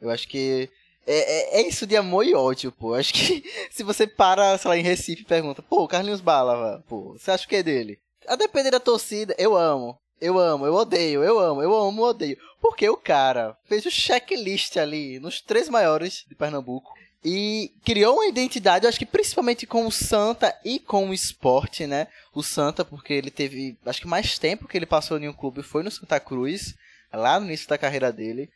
[0.00, 0.68] Eu acho que
[1.06, 2.94] é, é, é, isso de amor e ódio, pô.
[2.94, 7.12] Acho que se você para, sei lá, em Recife e pergunta, pô, Carlinhos Bala, pô,
[7.12, 7.98] você acha o que é dele?
[8.26, 9.98] A depender da torcida, eu amo.
[10.18, 12.38] Eu amo, eu odeio, eu amo, eu amo, eu odeio.
[12.60, 16.90] Porque o cara fez o checklist ali nos três maiores de Pernambuco
[17.22, 21.86] e criou uma identidade, eu acho que principalmente com o Santa e com o esporte,
[21.86, 22.06] né?
[22.32, 25.62] O Santa, porque ele teve, acho que mais tempo que ele passou em um clube
[25.62, 26.74] foi no Santa Cruz,
[27.12, 28.48] lá no início da carreira dele.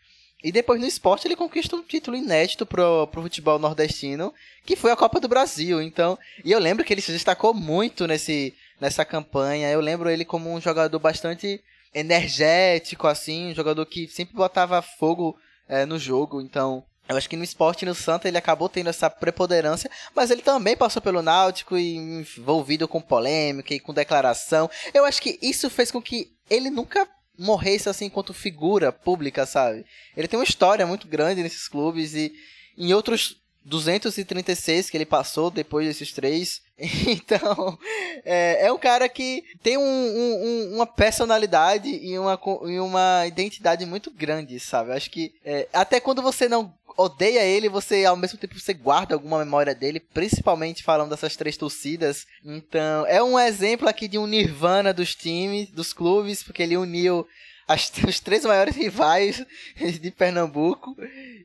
[0.43, 4.33] E depois no esporte ele conquista um título inédito pro, pro futebol nordestino,
[4.65, 5.83] que foi a Copa do Brasil.
[5.83, 9.71] Então, e eu lembro que ele se destacou muito nesse, nessa campanha.
[9.71, 11.63] Eu lembro ele como um jogador bastante
[11.95, 15.37] energético, assim, um jogador que sempre botava fogo
[15.69, 16.41] é, no jogo.
[16.41, 20.43] Então, eu acho que no esporte no Santa ele acabou tendo essa preponderância, mas ele
[20.43, 24.71] também passou pelo Náutico e envolvido com polêmica e com declaração.
[24.95, 27.09] Eu acho que isso fez com que ele nunca
[27.41, 29.85] morresse assim enquanto figura pública, sabe?
[30.17, 32.33] Ele tem uma história muito grande nesses clubes e
[32.77, 36.61] em outros 236 que ele passou depois desses três.
[37.07, 37.79] Então,
[38.25, 43.85] é, é um cara que tem um, um, uma personalidade e uma, e uma identidade
[43.85, 44.93] muito grande, sabe?
[44.93, 49.15] Acho que é, até quando você não odeia ele, você ao mesmo tempo você guarda
[49.15, 52.27] alguma memória dele, principalmente falando dessas três torcidas.
[52.45, 57.27] Então, é um exemplo aqui de um nirvana dos times, dos clubes, porque ele uniu
[57.71, 59.47] as, os três maiores rivais
[59.77, 60.97] de Pernambuco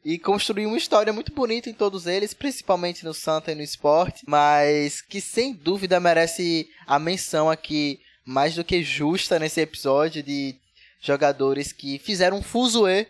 [0.04, 4.24] e construiu uma história muito bonita em todos eles, principalmente no Santa e no esporte,
[4.28, 10.56] mas que sem dúvida merece a menção aqui mais do que justa nesse episódio de
[11.00, 13.08] jogadores que fizeram um fuzuê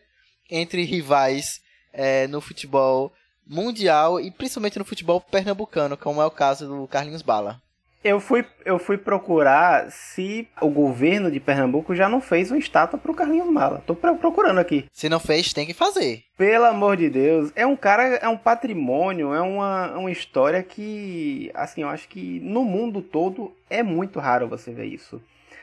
[0.49, 1.61] entre rivais
[1.93, 3.13] é, no futebol
[3.47, 7.61] mundial e principalmente no futebol pernambucano, como é o caso do Carlinhos Bala.
[8.05, 12.99] Eu fui, eu fui procurar se o governo de Pernambuco já não fez uma estátua
[12.99, 13.81] pro Carlinhos Bala.
[13.83, 14.85] Tô procurando aqui.
[14.93, 16.21] Se não fez, tem que fazer.
[16.37, 17.51] Pelo amor de Deus.
[17.55, 22.39] É um cara, é um patrimônio, é uma, uma história que, assim, eu acho que
[22.41, 25.19] no mundo todo é muito raro você ver isso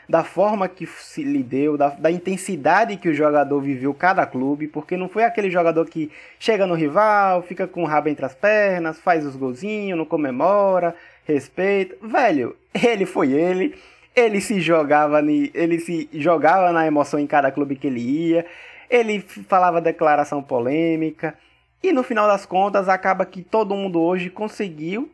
[0.08, 4.66] da forma que se lhe deu, da, da, intensidade que o jogador viveu cada clube,
[4.66, 8.34] porque não foi aquele jogador que chega no rival, fica com o rabo entre as
[8.34, 10.94] pernas, faz os golzinhos, não comemora,
[11.26, 11.96] respeita.
[12.02, 13.74] Velho, ele foi ele,
[14.14, 18.46] ele se jogava, ele se jogava na emoção em cada clube que ele ia,
[18.90, 21.36] ele falava declaração polêmica,
[21.82, 25.10] e no final das contas acaba que todo mundo hoje conseguiu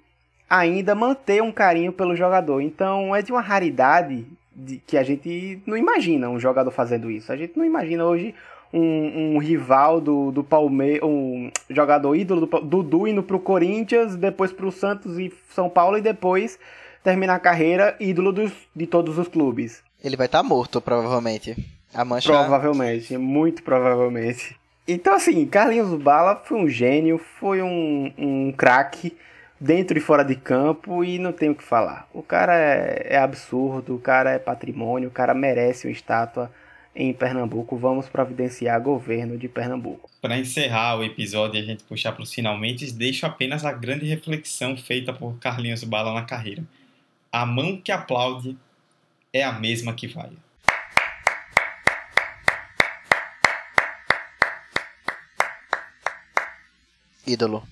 [0.48, 2.60] ainda manter um carinho pelo jogador.
[2.60, 7.32] Então é de uma raridade de, que a gente não imagina um jogador fazendo isso.
[7.32, 8.34] A gente não imagina hoje
[8.72, 14.52] um, um rival do, do Palmeiras, um jogador ídolo do Dudu indo pro Corinthians, depois
[14.52, 16.58] pro Santos e São Paulo e depois
[17.02, 19.82] terminar a carreira ídolo dos, de todos os clubes.
[20.02, 21.56] Ele vai estar tá morto, provavelmente.
[21.94, 22.30] A mancha...
[22.30, 24.56] Provavelmente, muito provavelmente.
[24.86, 29.16] Então, assim, Carlinhos Bala foi um gênio, foi um, um craque
[29.60, 32.08] dentro e fora de campo e não tem o que falar.
[32.12, 36.50] O cara é, é absurdo, o cara é patrimônio, o cara merece uma estátua
[36.94, 37.76] em Pernambuco.
[37.76, 40.10] Vamos providenciar governo de Pernambuco.
[40.20, 44.06] Para encerrar o episódio e a gente puxar para os finalmente, deixo apenas a grande
[44.06, 46.64] reflexão feita por Carlinhos Bala na carreira.
[47.30, 48.56] A mão que aplaude
[49.32, 50.30] é a mesma que vai.
[57.26, 57.62] Ídolo.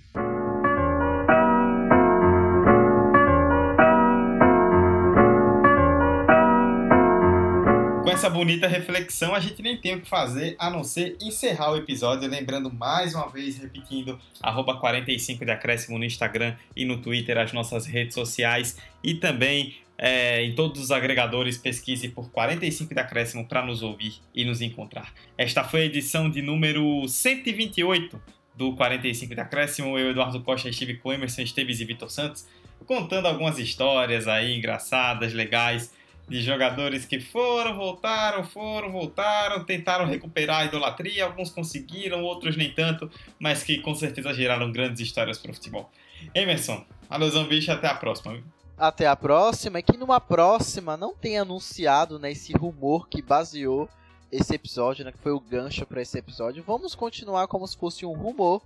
[8.17, 11.77] Essa bonita reflexão, a gente nem tem o que fazer a não ser encerrar o
[11.77, 12.27] episódio.
[12.27, 17.53] Lembrando mais uma vez, repetindo, arroba 45 de acréscimo no Instagram e no Twitter, as
[17.53, 23.47] nossas redes sociais e também é, em todos os agregadores, pesquise por 45 de acréscimo
[23.47, 25.13] para nos ouvir e nos encontrar.
[25.37, 28.19] Esta foi a edição de número 128
[28.57, 29.99] do 45 de acréscimo.
[29.99, 32.47] Eu, Eduardo Costa, estive com Emerson Esteves e Vitor Santos,
[32.87, 35.95] contando algumas histórias aí engraçadas, legais
[36.29, 42.73] de jogadores que foram, voltaram, foram, voltaram, tentaram recuperar a idolatria, alguns conseguiram, outros nem
[42.73, 45.91] tanto, mas que com certeza geraram grandes histórias para o futebol.
[46.35, 48.43] Emerson, alusão bicho, até a próxima.
[48.77, 53.89] Até a próxima, e que numa próxima não tem anunciado né, esse rumor que baseou
[54.31, 56.63] esse episódio, né, que foi o gancho para esse episódio.
[56.67, 58.61] Vamos continuar como se fosse um rumor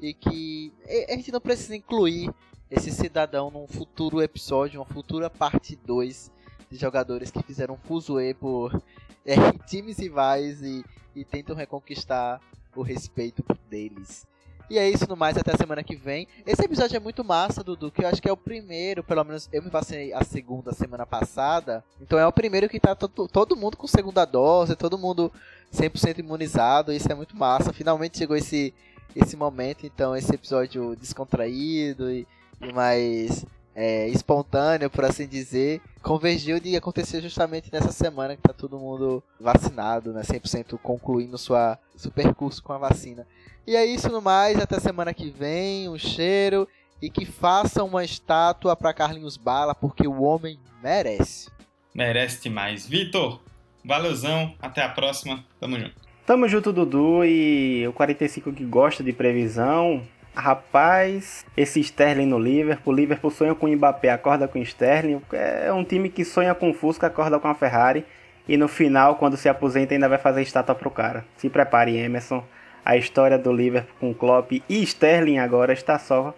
[0.00, 0.72] e que
[1.08, 2.30] a gente não precisa incluir
[2.70, 6.30] esse cidadão num futuro episódio, uma futura parte 2
[6.70, 8.80] de jogadores que fizeram fuzuê por
[9.24, 9.34] é,
[9.66, 12.40] times rivais e, e tentam reconquistar
[12.74, 14.26] o respeito deles.
[14.70, 16.28] E é isso no mais, até a semana que vem.
[16.46, 19.48] Esse episódio é muito massa, Dudu, que eu acho que é o primeiro, pelo menos
[19.50, 21.82] eu me passei a segunda semana passada.
[21.98, 25.32] Então é o primeiro que tá todo, todo mundo com segunda dose, todo mundo
[25.72, 26.92] 100% imunizado.
[26.92, 27.72] Isso é muito massa.
[27.72, 28.74] Finalmente chegou esse,
[29.16, 32.26] esse momento, então esse episódio descontraído e,
[32.60, 33.46] e mais
[33.80, 39.22] é, espontâneo, por assim dizer, convergiu de acontecer justamente nessa semana que tá todo mundo
[39.38, 40.22] vacinado, né?
[40.22, 43.24] 100% concluindo sua, seu percurso com a vacina.
[43.64, 46.66] E é isso no mais, até semana que vem, um cheiro
[47.00, 51.48] e que façam uma estátua para Carlinhos Bala, porque o homem merece.
[51.94, 52.84] Merece demais.
[52.84, 53.40] Vitor,
[53.84, 55.94] valeuzão, até a próxima, tamo junto.
[56.26, 60.02] Tamo junto, Dudu, e o 45 que gosta de previsão.
[60.38, 65.20] Rapaz, esse Sterling no Liverpool, Liverpool sonha com o Mbappé, acorda com o Sterling.
[65.32, 68.06] É um time que sonha com o Fusca, acorda com a Ferrari.
[68.46, 71.24] E no final, quando se aposenta, ainda vai fazer estátua pro cara.
[71.36, 72.44] Se prepare, Emerson.
[72.84, 76.32] A história do Liverpool com Klopp e Sterling agora está só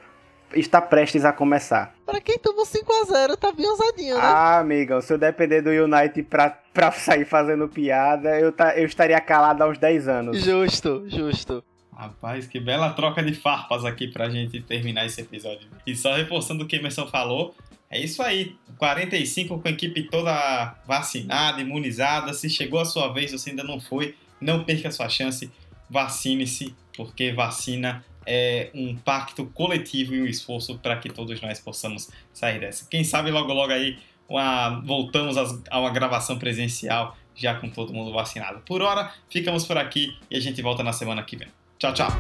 [0.54, 1.94] está prestes a começar.
[2.04, 4.22] Pra quem tomou 5x0, tá bem ousadinho, né?
[4.24, 8.86] Ah, amiga, se eu depender do United pra, pra sair fazendo piada, eu, tá, eu
[8.86, 10.42] estaria calado há uns 10 anos.
[10.42, 11.62] Justo, justo.
[12.00, 15.68] Rapaz, que bela troca de farpas aqui pra gente terminar esse episódio.
[15.86, 17.54] E só reforçando o que Emerson falou,
[17.90, 18.56] é isso aí.
[18.78, 22.32] 45 com a equipe toda vacinada, imunizada.
[22.32, 25.52] Se chegou a sua vez, você ainda não foi, não perca a sua chance.
[25.90, 32.08] Vacine-se, porque vacina é um pacto coletivo e um esforço para que todos nós possamos
[32.32, 32.86] sair dessa.
[32.88, 35.36] Quem sabe logo logo aí uma, voltamos
[35.68, 38.60] a uma gravação presencial já com todo mundo vacinado.
[38.60, 41.59] Por hora, ficamos por aqui e a gente volta na semana que vem.
[41.80, 42.10] Tchau, tchau!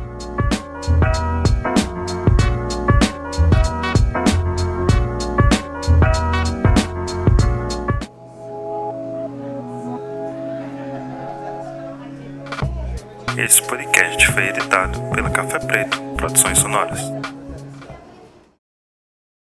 [13.36, 17.19] Esse podcast foi editado pela Café Preto Produções Sonoras.